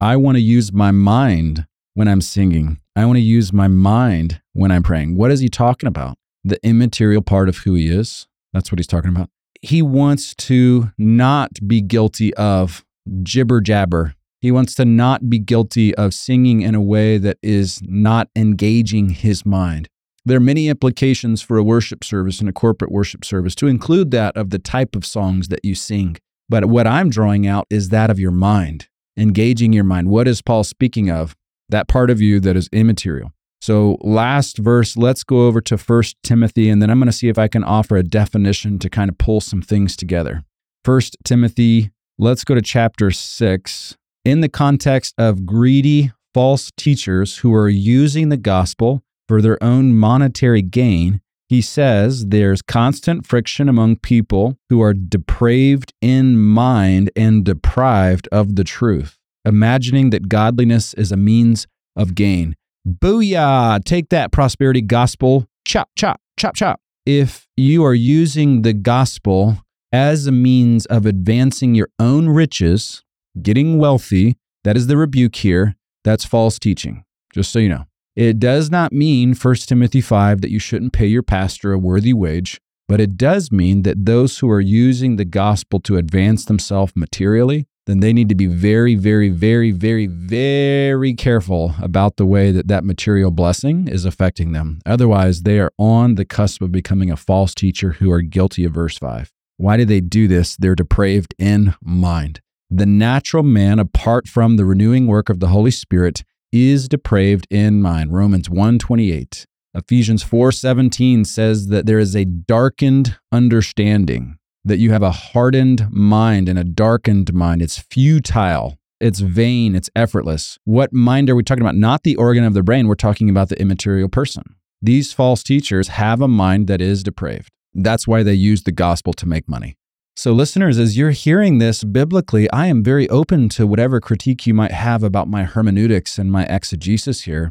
I 0.00 0.16
want 0.16 0.36
to 0.36 0.40
use 0.40 0.72
my 0.72 0.90
mind 0.90 1.66
when 1.92 2.08
I'm 2.08 2.22
singing. 2.22 2.80
I 2.96 3.04
want 3.04 3.18
to 3.18 3.22
use 3.22 3.52
my 3.52 3.68
mind 3.68 4.40
when 4.54 4.70
I'm 4.70 4.82
praying. 4.82 5.16
What 5.16 5.30
is 5.30 5.40
he 5.40 5.50
talking 5.50 5.86
about? 5.86 6.16
The 6.42 6.58
immaterial 6.66 7.20
part 7.20 7.50
of 7.50 7.58
who 7.58 7.74
he 7.74 7.88
is. 7.88 8.26
That's 8.54 8.72
what 8.72 8.78
he's 8.78 8.86
talking 8.86 9.10
about. 9.10 9.28
He 9.60 9.82
wants 9.82 10.34
to 10.36 10.92
not 10.96 11.50
be 11.66 11.82
guilty 11.82 12.32
of 12.34 12.86
jibber 13.22 13.60
jabber. 13.60 14.14
He 14.40 14.50
wants 14.50 14.74
to 14.76 14.86
not 14.86 15.28
be 15.28 15.38
guilty 15.38 15.94
of 15.94 16.14
singing 16.14 16.62
in 16.62 16.74
a 16.74 16.80
way 16.80 17.18
that 17.18 17.36
is 17.42 17.82
not 17.84 18.30
engaging 18.34 19.10
his 19.10 19.44
mind. 19.44 19.90
There 20.26 20.36
are 20.36 20.40
many 20.40 20.68
implications 20.68 21.40
for 21.40 21.56
a 21.56 21.62
worship 21.62 22.04
service 22.04 22.40
and 22.40 22.48
a 22.48 22.52
corporate 22.52 22.92
worship 22.92 23.24
service, 23.24 23.54
to 23.56 23.66
include 23.66 24.10
that 24.10 24.36
of 24.36 24.50
the 24.50 24.58
type 24.58 24.94
of 24.94 25.06
songs 25.06 25.48
that 25.48 25.64
you 25.64 25.74
sing. 25.74 26.16
But 26.48 26.66
what 26.66 26.86
I'm 26.86 27.08
drawing 27.08 27.46
out 27.46 27.66
is 27.70 27.88
that 27.88 28.10
of 28.10 28.18
your 28.18 28.30
mind, 28.30 28.88
engaging 29.16 29.72
your 29.72 29.84
mind. 29.84 30.08
What 30.08 30.28
is 30.28 30.42
Paul 30.42 30.64
speaking 30.64 31.10
of? 31.10 31.34
That 31.68 31.88
part 31.88 32.10
of 32.10 32.20
you 32.20 32.40
that 32.40 32.56
is 32.56 32.68
immaterial. 32.72 33.32
So, 33.62 33.98
last 34.00 34.58
verse, 34.58 34.96
let's 34.96 35.22
go 35.22 35.46
over 35.46 35.60
to 35.62 35.76
1 35.76 36.02
Timothy, 36.22 36.70
and 36.70 36.80
then 36.80 36.90
I'm 36.90 36.98
going 36.98 37.06
to 37.06 37.12
see 37.12 37.28
if 37.28 37.38
I 37.38 37.46
can 37.46 37.62
offer 37.62 37.96
a 37.96 38.02
definition 38.02 38.78
to 38.78 38.88
kind 38.88 39.10
of 39.10 39.18
pull 39.18 39.40
some 39.40 39.60
things 39.62 39.96
together. 39.96 40.42
1 40.84 41.00
Timothy, 41.24 41.90
let's 42.18 42.42
go 42.42 42.54
to 42.54 42.62
chapter 42.62 43.10
6. 43.10 43.96
In 44.24 44.40
the 44.40 44.48
context 44.48 45.14
of 45.18 45.46
greedy 45.46 46.10
false 46.32 46.70
teachers 46.76 47.38
who 47.38 47.54
are 47.54 47.68
using 47.68 48.30
the 48.30 48.36
gospel 48.36 49.02
for 49.30 49.40
their 49.40 49.62
own 49.62 49.94
monetary 49.94 50.60
gain, 50.60 51.20
he 51.48 51.62
says 51.62 52.26
there's 52.26 52.62
constant 52.62 53.24
friction 53.24 53.68
among 53.68 53.94
people 53.94 54.58
who 54.68 54.82
are 54.82 54.92
depraved 54.92 55.92
in 56.00 56.36
mind 56.36 57.12
and 57.14 57.44
deprived 57.44 58.26
of 58.32 58.56
the 58.56 58.64
truth, 58.64 59.18
imagining 59.44 60.10
that 60.10 60.28
godliness 60.28 60.94
is 60.94 61.12
a 61.12 61.16
means 61.16 61.68
of 61.94 62.16
gain. 62.16 62.56
Booyah! 62.84 63.84
Take 63.84 64.08
that 64.08 64.32
prosperity 64.32 64.80
gospel. 64.82 65.46
Chop, 65.64 65.90
chop, 65.96 66.20
chop, 66.36 66.56
chop. 66.56 66.80
if 67.06 67.46
you 67.56 67.84
are 67.84 67.94
using 67.94 68.62
the 68.62 68.72
gospel 68.72 69.58
as 69.92 70.26
a 70.26 70.32
means 70.32 70.86
of 70.86 71.06
advancing 71.06 71.76
your 71.76 71.90
own 72.00 72.28
riches, 72.28 73.04
getting 73.40 73.78
wealthy, 73.78 74.36
that 74.64 74.76
is 74.76 74.88
the 74.88 74.96
rebuke 74.96 75.36
here. 75.36 75.76
That's 76.02 76.24
false 76.24 76.58
teaching, 76.58 77.04
just 77.32 77.52
so 77.52 77.60
you 77.60 77.68
know. 77.68 77.84
It 78.20 78.38
does 78.38 78.70
not 78.70 78.92
mean 78.92 79.34
1 79.34 79.54
Timothy 79.66 80.02
5 80.02 80.42
that 80.42 80.50
you 80.50 80.58
shouldn't 80.58 80.92
pay 80.92 81.06
your 81.06 81.22
pastor 81.22 81.72
a 81.72 81.78
worthy 81.78 82.12
wage, 82.12 82.60
but 82.86 83.00
it 83.00 83.16
does 83.16 83.50
mean 83.50 83.80
that 83.84 84.04
those 84.04 84.40
who 84.40 84.50
are 84.50 84.60
using 84.60 85.16
the 85.16 85.24
gospel 85.24 85.80
to 85.80 85.96
advance 85.96 86.44
themselves 86.44 86.92
materially, 86.94 87.66
then 87.86 88.00
they 88.00 88.12
need 88.12 88.28
to 88.28 88.34
be 88.34 88.44
very, 88.44 88.94
very, 88.94 89.30
very, 89.30 89.70
very, 89.70 90.06
very 90.06 91.14
careful 91.14 91.74
about 91.80 92.18
the 92.18 92.26
way 92.26 92.52
that 92.52 92.68
that 92.68 92.84
material 92.84 93.30
blessing 93.30 93.88
is 93.88 94.04
affecting 94.04 94.52
them. 94.52 94.80
Otherwise, 94.84 95.44
they 95.44 95.58
are 95.58 95.72
on 95.78 96.16
the 96.16 96.26
cusp 96.26 96.60
of 96.60 96.70
becoming 96.70 97.10
a 97.10 97.16
false 97.16 97.54
teacher 97.54 97.92
who 97.92 98.12
are 98.12 98.20
guilty 98.20 98.66
of 98.66 98.74
verse 98.74 98.98
5. 98.98 99.32
Why 99.56 99.78
do 99.78 99.86
they 99.86 100.02
do 100.02 100.28
this? 100.28 100.56
They're 100.56 100.74
depraved 100.74 101.34
in 101.38 101.74
mind. 101.80 102.42
The 102.68 102.84
natural 102.84 103.44
man, 103.44 103.78
apart 103.78 104.28
from 104.28 104.56
the 104.56 104.66
renewing 104.66 105.06
work 105.06 105.30
of 105.30 105.40
the 105.40 105.48
Holy 105.48 105.70
Spirit, 105.70 106.22
is 106.52 106.88
depraved 106.88 107.46
in 107.50 107.82
mind. 107.82 108.12
Romans 108.12 108.48
128. 108.48 109.46
Ephesians 109.74 110.24
4:17 110.24 111.24
says 111.24 111.68
that 111.68 111.86
there 111.86 111.98
is 111.98 112.16
a 112.16 112.24
darkened 112.24 113.16
understanding, 113.30 114.36
that 114.64 114.78
you 114.78 114.90
have 114.90 115.02
a 115.02 115.12
hardened 115.12 115.86
mind 115.90 116.48
and 116.48 116.58
a 116.58 116.64
darkened 116.64 117.32
mind. 117.32 117.62
It's 117.62 117.78
futile, 117.78 118.78
it's 119.00 119.20
vain, 119.20 119.76
it's 119.76 119.90
effortless. 119.94 120.58
What 120.64 120.92
mind 120.92 121.30
are 121.30 121.36
we 121.36 121.44
talking 121.44 121.62
about? 121.62 121.76
Not 121.76 122.02
the 122.02 122.16
organ 122.16 122.44
of 122.44 122.54
the 122.54 122.64
brain, 122.64 122.88
we're 122.88 122.96
talking 122.96 123.30
about 123.30 123.48
the 123.48 123.60
immaterial 123.60 124.08
person. 124.08 124.56
These 124.82 125.12
false 125.12 125.42
teachers 125.42 125.88
have 125.88 126.20
a 126.20 126.28
mind 126.28 126.66
that 126.66 126.80
is 126.80 127.02
depraved. 127.02 127.50
That's 127.72 128.08
why 128.08 128.24
they 128.24 128.34
use 128.34 128.64
the 128.64 128.72
gospel 128.72 129.12
to 129.12 129.28
make 129.28 129.48
money. 129.48 129.76
So, 130.20 130.34
listeners, 130.34 130.78
as 130.78 130.98
you're 130.98 131.12
hearing 131.12 131.56
this 131.56 131.82
biblically, 131.82 132.50
I 132.50 132.66
am 132.66 132.84
very 132.84 133.08
open 133.08 133.48
to 133.56 133.66
whatever 133.66 134.02
critique 134.02 134.46
you 134.46 134.52
might 134.52 134.70
have 134.70 135.02
about 135.02 135.28
my 135.28 135.44
hermeneutics 135.44 136.18
and 136.18 136.30
my 136.30 136.44
exegesis 136.44 137.22
here. 137.22 137.50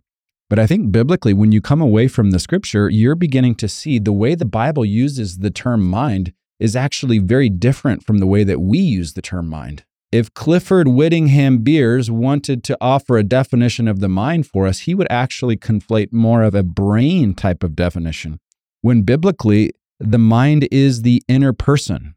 But 0.51 0.59
I 0.59 0.67
think 0.67 0.91
biblically, 0.91 1.33
when 1.33 1.51
you 1.51 1.61
come 1.61 1.81
away 1.81 2.07
from 2.07 2.29
the 2.29 2.37
scripture, 2.37 2.87
you're 2.87 3.15
beginning 3.15 3.55
to 3.55 3.67
see 3.67 3.97
the 3.97 4.11
way 4.11 4.35
the 4.35 4.45
Bible 4.45 4.85
uses 4.85 5.39
the 5.39 5.49
term 5.49 5.83
mind 5.89 6.31
is 6.59 6.75
actually 6.75 7.17
very 7.17 7.49
different 7.49 8.05
from 8.05 8.19
the 8.19 8.27
way 8.27 8.43
that 8.43 8.59
we 8.61 8.77
use 8.77 9.13
the 9.13 9.23
term 9.23 9.49
mind. 9.49 9.83
If 10.11 10.31
Clifford 10.35 10.89
Whittingham 10.89 11.63
Beers 11.63 12.11
wanted 12.11 12.63
to 12.65 12.77
offer 12.79 13.17
a 13.17 13.23
definition 13.23 13.87
of 13.87 13.99
the 13.99 14.09
mind 14.09 14.45
for 14.45 14.67
us, 14.67 14.81
he 14.81 14.93
would 14.93 15.07
actually 15.09 15.57
conflate 15.57 16.13
more 16.13 16.43
of 16.43 16.53
a 16.53 16.61
brain 16.61 17.33
type 17.33 17.63
of 17.63 17.75
definition. 17.75 18.39
When 18.81 19.01
biblically, 19.01 19.71
the 19.99 20.19
mind 20.19 20.67
is 20.69 21.01
the 21.01 21.23
inner 21.27 21.51
person. 21.51 22.13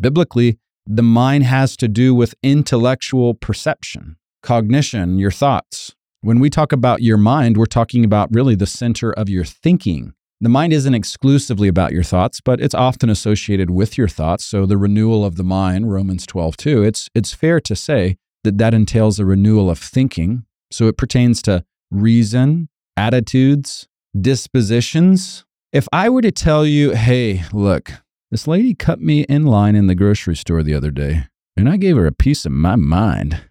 Biblically, 0.00 0.58
the 0.86 1.02
mind 1.02 1.44
has 1.44 1.76
to 1.78 1.88
do 1.88 2.14
with 2.14 2.34
intellectual 2.42 3.34
perception, 3.34 4.16
cognition, 4.42 5.18
your 5.18 5.30
thoughts. 5.30 5.94
When 6.20 6.40
we 6.40 6.50
talk 6.50 6.72
about 6.72 7.02
your 7.02 7.16
mind, 7.16 7.56
we're 7.56 7.66
talking 7.66 8.04
about 8.04 8.32
really 8.32 8.54
the 8.54 8.66
center 8.66 9.12
of 9.12 9.28
your 9.28 9.44
thinking. 9.44 10.14
The 10.40 10.48
mind 10.48 10.72
isn't 10.72 10.94
exclusively 10.94 11.68
about 11.68 11.92
your 11.92 12.02
thoughts, 12.02 12.40
but 12.40 12.60
it's 12.60 12.74
often 12.74 13.08
associated 13.08 13.70
with 13.70 13.96
your 13.96 14.08
thoughts. 14.08 14.44
So 14.44 14.66
the 14.66 14.76
renewal 14.76 15.24
of 15.24 15.36
the 15.36 15.44
mind, 15.44 15.92
Romans 15.92 16.26
12, 16.26 16.56
2, 16.56 16.82
it's, 16.82 17.08
it's 17.14 17.32
fair 17.32 17.60
to 17.60 17.76
say 17.76 18.16
that 18.42 18.58
that 18.58 18.74
entails 18.74 19.20
a 19.20 19.24
renewal 19.24 19.70
of 19.70 19.78
thinking. 19.78 20.44
So 20.70 20.88
it 20.88 20.96
pertains 20.96 21.42
to 21.42 21.64
reason, 21.90 22.68
attitudes, 22.96 23.86
dispositions, 24.20 25.44
if 25.72 25.88
I 25.90 26.10
were 26.10 26.20
to 26.20 26.30
tell 26.30 26.66
you, 26.66 26.90
hey, 26.90 27.44
look, 27.52 27.92
this 28.32 28.48
lady 28.48 28.74
cut 28.74 28.98
me 28.98 29.24
in 29.24 29.44
line 29.44 29.76
in 29.76 29.88
the 29.88 29.94
grocery 29.94 30.34
store 30.34 30.62
the 30.62 30.72
other 30.72 30.90
day, 30.90 31.24
and 31.54 31.68
I 31.68 31.76
gave 31.76 31.96
her 31.96 32.06
a 32.06 32.12
piece 32.12 32.46
of 32.46 32.52
my 32.52 32.76
mind. 32.76 33.42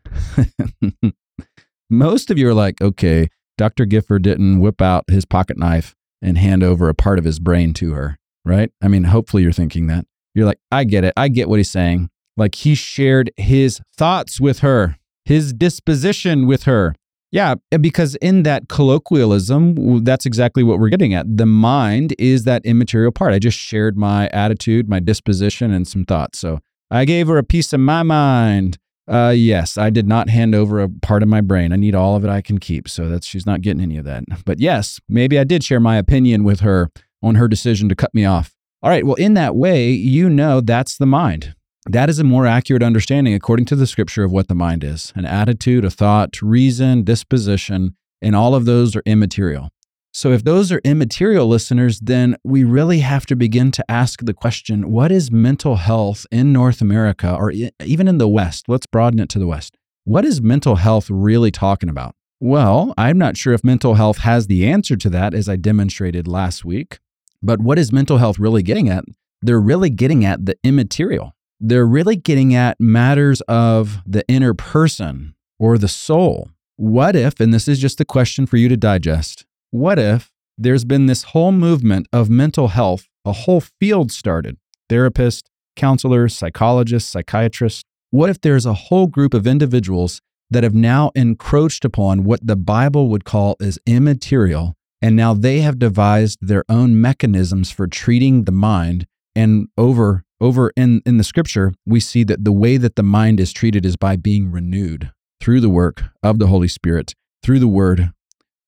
Most 1.89 2.32
of 2.32 2.39
you 2.39 2.50
are 2.50 2.54
like, 2.56 2.82
okay, 2.82 3.30
Dr. 3.60 3.86
Gifford 3.86 4.24
didn't 4.24 4.60
whip 4.60 4.82
out 4.82 5.04
his 5.08 5.24
pocket 5.24 5.60
knife 5.60 5.94
and 6.20 6.36
hand 6.36 6.63
over 6.63 6.89
a 6.89 6.96
part 6.96 7.20
of 7.20 7.26
his 7.26 7.38
brain 7.38 7.74
to 7.76 7.94
her, 7.94 8.17
right? 8.44 8.72
I 8.82 8.88
mean, 8.88 9.04
hopefully 9.04 9.44
you're 9.44 9.52
thinking 9.52 9.86
that. 9.88 10.08
You're 10.34 10.48
like, 10.48 10.60
I 10.72 10.84
get 10.84 11.04
it. 11.04 11.13
I 11.15 11.28
get 11.28 11.48
what 11.48 11.60
he's 11.60 11.70
saying. 11.70 12.10
Like 12.36 12.56
he 12.56 12.74
shared 12.74 13.30
his 13.38 13.82
thoughts 13.96 14.41
with 14.41 14.60
her, 14.60 14.98
his 15.26 15.54
disposition 15.54 16.48
with 16.48 16.63
her. 16.63 16.96
Yeah, 17.32 17.56
eh, 17.72 17.78
because 17.78 18.15
in 18.15 18.44
that 18.44 18.67
colloquialism, 18.67 20.04
that's 20.04 20.26
exactly 20.26 20.63
what 20.63 20.80
we're 20.80 20.89
getting 20.89 21.13
at. 21.13 21.26
The 21.38 21.46
mind 21.46 22.13
is 22.20 22.44
that 22.44 22.65
immaterial 22.65 23.12
part. 23.12 23.34
I 23.34 23.39
just 23.39 23.58
shared 23.58 23.98
my 23.98 24.28
attitude, 24.30 24.89
my 24.89 25.00
disposition, 25.00 25.72
and 25.72 25.88
some 25.88 26.04
thoughts. 26.06 26.39
So 26.39 26.60
I 26.89 27.06
gave 27.06 27.28
her 27.28 27.38
a 27.38 27.44
piece 27.44 27.72
of 27.72 27.80
my 27.80 28.04
mind. 28.04 28.78
Uh, 29.08 29.34
yes, 29.36 29.78
I 29.78 29.89
did 29.89 30.08
not 30.08 30.30
hand 30.30 30.54
over 30.54 30.82
a 30.82 30.89
part 30.89 31.24
of 31.24 31.30
my 31.30 31.41
brain. 31.41 31.74
I 31.74 31.78
need 31.78 31.96
all 31.96 32.15
of 32.15 32.24
it 32.24 32.30
I 32.30 32.41
can 32.41 32.60
keep. 32.60 32.88
So 32.88 33.10
that's 33.10 33.26
she's 33.26 33.46
not 33.46 33.62
getting 33.62 33.82
any 33.82 33.98
of 33.98 34.06
that. 34.06 34.24
But 34.46 34.60
yes, 34.60 35.00
maybe 35.08 35.39
I 35.39 35.44
did 35.44 35.63
share 35.63 35.80
my 35.80 35.98
opinion 35.98 36.44
with 36.44 36.60
her 36.60 36.91
on 37.24 37.36
her 37.36 37.48
decision 37.48 37.89
to 37.89 37.96
cut 37.96 38.13
me 38.13 38.26
off. 38.26 38.54
All 38.84 38.89
right, 38.89 39.06
well, 39.06 39.15
in 39.15 39.36
that 39.36 39.56
way, 39.56 39.89
you 39.91 40.30
know 40.30 40.60
that's 40.60 40.98
the 40.98 41.06
mind. 41.06 41.56
That 41.88 42.10
is 42.10 42.20
a 42.20 42.24
more 42.24 42.46
accurate 42.46 42.84
understanding, 42.84 43.34
according 43.34 43.65
to 43.67 43.76
the 43.76 43.88
scripture, 43.88 44.24
of 44.24 44.32
what 44.32 44.48
the 44.48 44.56
mind 44.56 44.84
is 44.84 45.12
an 45.15 45.26
attitude, 45.26 45.84
a 45.84 45.89
thought, 45.89 46.41
reason, 46.41 47.04
disposition, 47.04 47.96
and 48.22 48.36
all 48.36 48.54
of 48.54 48.65
those 48.65 48.96
are 48.96 49.02
immaterial. 49.06 49.70
So, 50.13 50.32
if 50.32 50.44
those 50.44 50.72
are 50.72 50.82
immaterial 50.84 51.48
listeners, 51.48 52.00
then 52.02 52.36
we 52.44 52.63
really 52.63 53.00
have 53.00 53.26
to 53.28 53.36
begin 53.36 53.72
to 53.72 53.91
ask 53.91 54.24
the 54.24 54.34
question 54.34 54.91
what 54.91 55.12
is 55.12 55.32
mental 55.32 55.78
health 55.78 56.28
in 56.32 56.54
North 56.54 56.82
America 56.82 57.34
or 57.34 57.52
even 57.52 58.08
in 58.08 58.20
the 58.20 58.28
West? 58.28 58.67
Let's 58.67 58.86
broaden 58.86 59.20
it 59.20 59.30
to 59.30 59.39
the 59.39 59.48
West. 59.48 59.76
What 60.04 60.26
is 60.26 60.41
mental 60.41 60.76
health 60.76 61.10
really 61.10 61.50
talking 61.50 61.89
about? 61.89 62.13
Well, 62.39 62.94
I'm 62.98 63.17
not 63.17 63.38
sure 63.38 63.54
if 63.54 63.63
mental 63.63 63.96
health 63.96 64.20
has 64.20 64.48
the 64.48 64.67
answer 64.67 64.96
to 64.98 65.10
that, 65.12 65.34
as 65.34 65.48
I 65.48 65.56
demonstrated 65.56 66.28
last 66.28 66.65
week. 66.65 67.00
But 67.41 67.60
what 67.60 67.80
is 67.80 67.91
mental 67.91 68.17
health 68.17 68.38
really 68.38 68.62
getting 68.62 68.89
at? 68.89 69.06
They're 69.41 69.62
really 69.62 69.89
getting 69.89 70.26
at 70.26 70.46
the 70.46 70.58
immaterial 70.63 71.34
they're 71.62 71.86
really 71.86 72.15
getting 72.15 72.56
at 72.56 72.80
matters 72.80 73.41
of 73.41 74.00
the 74.06 74.28
inner 74.28 74.54
person 74.56 75.36
or 75.60 75.78
the 75.78 75.88
soul. 75.88 76.50
What 76.76 77.15
if, 77.15 77.39
and 77.39 77.54
this 77.54 77.67
is 77.67 77.78
just 77.78 78.02
a 78.02 78.06
question 78.06 78.47
for 78.47 78.58
you 78.58 78.67
to 78.67 78.76
digest, 78.76 79.45
what 79.69 80.00
if 80.00 80.32
there's 80.58 80.84
been 80.84 81.06
this 81.06 81.24
whole 81.24 81.52
movement 81.52 82.08
of 82.12 82.30
mental 82.30 82.69
health, 82.69 83.08
a 83.24 83.32
whole 83.32 83.62
field 83.62 84.12
started, 84.12 84.58
therapists, 84.89 85.43
counselors, 85.76 86.36
psychologists, 86.36 87.12
psychiatrists? 87.12 87.84
What 88.10 88.32
if 88.32 88.41
there's 88.41 88.65
a 88.65 88.74
whole 88.74 89.06
group 89.06 89.36
of 89.36 89.45
individuals 89.45 90.19
that 90.50 90.63
have 90.63 90.74
now 90.74 91.12
encroached 91.13 91.86
upon 91.86 92.24
what 92.24 92.45
the 92.45 92.56
Bible 92.56 93.08
would 93.10 93.24
call 93.24 93.56
as 93.62 93.78
immaterial, 93.86 94.76
and 95.00 95.15
now 95.15 95.36
they 95.36 95.62
have 95.62 95.78
devised 95.78 96.39
their 96.41 96.65
own 96.67 97.00
mechanisms 97.00 97.69
for 97.71 97.88
treating 97.88 98.43
the 98.45 98.52
mind 98.52 99.06
and 99.36 99.67
over 99.78 100.24
over 100.42 100.72
in, 100.76 101.02
in 101.06 101.18
the 101.18 101.24
scripture, 101.24 101.72
we 101.86 102.00
see 102.00 102.24
that 102.26 102.44
the 102.44 102.52
way 102.52 102.76
that 102.78 102.96
the 102.96 103.04
mind 103.04 103.40
is 103.40 103.54
treated 103.54 103.86
is 103.86 103.96
by 103.96 104.16
being 104.18 104.52
renewed 104.52 105.12
through 105.40 105.62
the 105.62 105.70
work 105.70 106.04
of 106.22 106.40
the 106.40 106.48
Holy 106.48 106.68
Spirit, 106.68 107.14
through 107.44 107.60
the 107.60 107.68
word, 107.68 108.12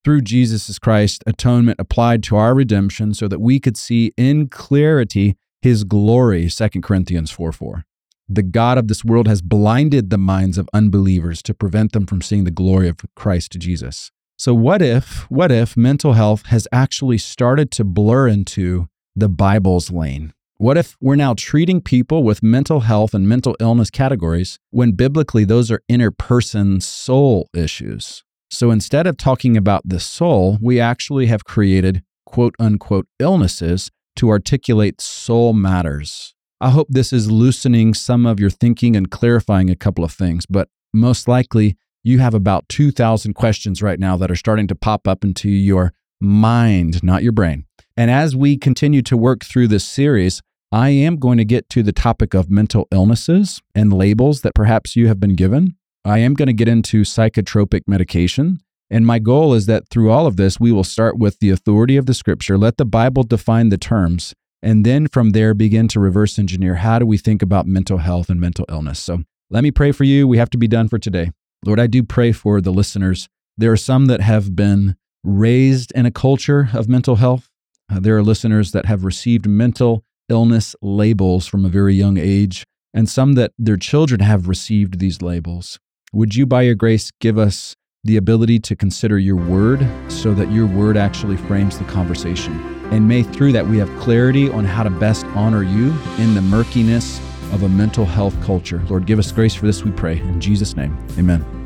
through 0.04 0.20
Jesus 0.20 0.78
Christ, 0.78 1.24
atonement 1.26 1.80
applied 1.80 2.22
to 2.24 2.36
our 2.36 2.54
redemption 2.54 3.14
so 3.14 3.26
that 3.26 3.40
we 3.40 3.58
could 3.58 3.76
see 3.76 4.12
in 4.16 4.48
clarity 4.48 5.36
his 5.62 5.82
glory, 5.82 6.48
2 6.48 6.68
Corinthians 6.82 7.30
4 7.30 7.52
4. 7.52 7.84
The 8.28 8.42
God 8.42 8.78
of 8.78 8.88
this 8.88 9.04
world 9.04 9.26
has 9.28 9.42
blinded 9.42 10.10
the 10.10 10.18
minds 10.18 10.58
of 10.58 10.68
unbelievers 10.72 11.42
to 11.42 11.54
prevent 11.54 11.92
them 11.92 12.06
from 12.06 12.22
seeing 12.22 12.44
the 12.44 12.50
glory 12.50 12.88
of 12.88 12.98
Christ 13.16 13.52
Jesus. 13.52 14.10
So, 14.36 14.54
what 14.54 14.82
if, 14.82 15.30
what 15.30 15.50
if 15.50 15.76
mental 15.76 16.12
health 16.12 16.46
has 16.46 16.68
actually 16.72 17.18
started 17.18 17.70
to 17.72 17.84
blur 17.84 18.28
into 18.28 18.88
the 19.16 19.28
Bible's 19.28 19.90
lane? 19.90 20.32
What 20.64 20.78
if 20.78 20.96
we're 20.98 21.14
now 21.14 21.34
treating 21.34 21.82
people 21.82 22.22
with 22.22 22.42
mental 22.42 22.80
health 22.80 23.12
and 23.12 23.28
mental 23.28 23.54
illness 23.60 23.90
categories 23.90 24.58
when 24.70 24.92
biblically 24.92 25.44
those 25.44 25.70
are 25.70 25.82
inner 25.90 26.10
person 26.10 26.80
soul 26.80 27.50
issues? 27.52 28.24
So 28.50 28.70
instead 28.70 29.06
of 29.06 29.18
talking 29.18 29.58
about 29.58 29.82
the 29.84 30.00
soul, 30.00 30.56
we 30.62 30.80
actually 30.80 31.26
have 31.26 31.44
created 31.44 32.02
quote 32.24 32.54
unquote 32.58 33.06
illnesses 33.18 33.90
to 34.16 34.30
articulate 34.30 35.02
soul 35.02 35.52
matters. 35.52 36.34
I 36.62 36.70
hope 36.70 36.86
this 36.88 37.12
is 37.12 37.30
loosening 37.30 37.92
some 37.92 38.24
of 38.24 38.40
your 38.40 38.48
thinking 38.48 38.96
and 38.96 39.10
clarifying 39.10 39.68
a 39.68 39.76
couple 39.76 40.02
of 40.02 40.12
things, 40.12 40.46
but 40.46 40.70
most 40.94 41.28
likely 41.28 41.76
you 42.02 42.20
have 42.20 42.32
about 42.32 42.70
2,000 42.70 43.34
questions 43.34 43.82
right 43.82 44.00
now 44.00 44.16
that 44.16 44.30
are 44.30 44.34
starting 44.34 44.68
to 44.68 44.74
pop 44.74 45.06
up 45.06 45.24
into 45.24 45.50
your 45.50 45.92
mind, 46.22 47.02
not 47.02 47.22
your 47.22 47.32
brain. 47.32 47.66
And 47.98 48.10
as 48.10 48.34
we 48.34 48.56
continue 48.56 49.02
to 49.02 49.16
work 49.16 49.44
through 49.44 49.68
this 49.68 49.84
series, 49.84 50.40
I 50.74 50.88
am 50.88 51.18
going 51.18 51.38
to 51.38 51.44
get 51.44 51.68
to 51.68 51.84
the 51.84 51.92
topic 51.92 52.34
of 52.34 52.50
mental 52.50 52.88
illnesses 52.90 53.62
and 53.76 53.92
labels 53.92 54.40
that 54.40 54.56
perhaps 54.56 54.96
you 54.96 55.06
have 55.06 55.20
been 55.20 55.36
given. 55.36 55.76
I 56.04 56.18
am 56.18 56.34
going 56.34 56.48
to 56.48 56.52
get 56.52 56.66
into 56.66 57.02
psychotropic 57.02 57.82
medication. 57.86 58.58
And 58.90 59.06
my 59.06 59.20
goal 59.20 59.54
is 59.54 59.66
that 59.66 59.88
through 59.88 60.10
all 60.10 60.26
of 60.26 60.36
this, 60.36 60.58
we 60.58 60.72
will 60.72 60.82
start 60.82 61.16
with 61.16 61.38
the 61.38 61.50
authority 61.50 61.96
of 61.96 62.06
the 62.06 62.12
scripture, 62.12 62.58
let 62.58 62.76
the 62.76 62.84
Bible 62.84 63.22
define 63.22 63.68
the 63.68 63.78
terms, 63.78 64.34
And 64.64 64.84
then 64.84 65.06
from 65.06 65.30
there, 65.30 65.54
begin 65.54 65.86
to 65.88 66.00
reverse 66.00 66.40
engineer 66.40 66.74
how 66.74 66.98
do 66.98 67.06
we 67.06 67.18
think 67.18 67.40
about 67.40 67.68
mental 67.68 67.98
health 67.98 68.28
and 68.28 68.40
mental 68.40 68.64
illness. 68.68 68.98
So 68.98 69.22
let 69.50 69.62
me 69.62 69.70
pray 69.70 69.92
for 69.92 70.02
you. 70.02 70.26
We 70.26 70.38
have 70.38 70.50
to 70.50 70.58
be 70.58 70.66
done 70.66 70.88
for 70.88 70.98
today. 70.98 71.30
Lord, 71.64 71.78
I 71.78 71.86
do 71.86 72.02
pray 72.02 72.32
for 72.32 72.60
the 72.60 72.72
listeners. 72.72 73.28
There 73.56 73.70
are 73.70 73.76
some 73.76 74.06
that 74.06 74.22
have 74.22 74.56
been 74.56 74.96
raised 75.22 75.92
in 75.92 76.04
a 76.04 76.10
culture 76.10 76.70
of 76.74 76.88
mental 76.88 77.14
health. 77.14 77.48
Uh, 77.88 78.00
there 78.00 78.16
are 78.16 78.24
listeners 78.24 78.72
that 78.72 78.86
have 78.86 79.04
received 79.04 79.46
mental 79.46 80.04
illness 80.28 80.74
labels 80.82 81.46
from 81.46 81.64
a 81.64 81.68
very 81.68 81.94
young 81.94 82.18
age, 82.18 82.64
and 82.92 83.08
some 83.08 83.34
that 83.34 83.52
their 83.58 83.76
children 83.76 84.20
have 84.20 84.48
received 84.48 84.98
these 84.98 85.22
labels. 85.22 85.78
Would 86.12 86.34
you, 86.34 86.46
by 86.46 86.62
your 86.62 86.74
grace, 86.74 87.10
give 87.20 87.38
us 87.38 87.74
the 88.04 88.16
ability 88.16 88.60
to 88.60 88.76
consider 88.76 89.18
your 89.18 89.36
word 89.36 89.86
so 90.08 90.34
that 90.34 90.52
your 90.52 90.66
word 90.66 90.96
actually 90.96 91.36
frames 91.36 91.78
the 91.78 91.84
conversation? 91.84 92.52
And 92.92 93.08
may 93.08 93.22
through 93.22 93.52
that 93.52 93.66
we 93.66 93.78
have 93.78 93.90
clarity 93.98 94.50
on 94.50 94.64
how 94.64 94.82
to 94.82 94.90
best 94.90 95.26
honor 95.28 95.62
you 95.62 95.92
in 96.18 96.34
the 96.34 96.42
murkiness 96.42 97.18
of 97.52 97.62
a 97.62 97.68
mental 97.68 98.04
health 98.04 98.40
culture. 98.42 98.82
Lord, 98.88 99.06
give 99.06 99.18
us 99.18 99.32
grace 99.32 99.54
for 99.54 99.66
this, 99.66 99.84
we 99.84 99.90
pray. 99.90 100.18
In 100.18 100.40
Jesus' 100.40 100.76
name, 100.76 100.96
amen. 101.18 101.63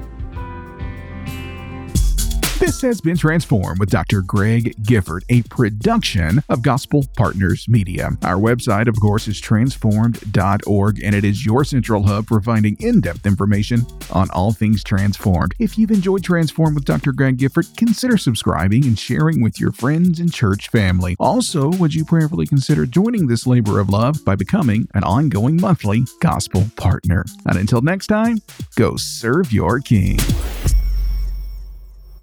This 2.58 2.82
has 2.82 3.00
been 3.00 3.16
Transformed 3.16 3.78
with 3.78 3.88
Dr. 3.88 4.20
Greg 4.20 4.74
Gifford, 4.82 5.24
a 5.28 5.42
production 5.42 6.42
of 6.48 6.60
Gospel 6.60 7.04
Partners 7.16 7.68
Media. 7.68 8.10
Our 8.24 8.34
website, 8.34 8.88
of 8.88 8.98
course, 9.00 9.28
is 9.28 9.40
transformed.org, 9.40 11.00
and 11.04 11.14
it 11.14 11.24
is 11.24 11.46
your 11.46 11.62
central 11.62 12.02
hub 12.02 12.26
for 12.26 12.40
finding 12.40 12.76
in 12.80 13.00
depth 13.00 13.26
information 13.26 13.86
on 14.10 14.28
all 14.30 14.52
things 14.52 14.82
transformed. 14.82 15.54
If 15.60 15.78
you've 15.78 15.92
enjoyed 15.92 16.24
Transformed 16.24 16.74
with 16.74 16.84
Dr. 16.84 17.12
Greg 17.12 17.36
Gifford, 17.36 17.66
consider 17.76 18.16
subscribing 18.18 18.84
and 18.86 18.98
sharing 18.98 19.40
with 19.40 19.60
your 19.60 19.70
friends 19.70 20.18
and 20.18 20.32
church 20.32 20.68
family. 20.68 21.14
Also, 21.20 21.70
would 21.74 21.94
you 21.94 22.04
prayerfully 22.04 22.48
consider 22.48 22.86
joining 22.86 23.28
this 23.28 23.46
labor 23.46 23.78
of 23.78 23.88
love 23.88 24.24
by 24.24 24.34
becoming 24.34 24.88
an 24.94 25.04
ongoing 25.04 25.60
monthly 25.60 26.04
gospel 26.20 26.64
partner? 26.74 27.24
And 27.46 27.56
until 27.56 27.82
next 27.82 28.08
time, 28.08 28.42
go 28.74 28.96
serve 28.96 29.52
your 29.52 29.78
King. 29.78 30.18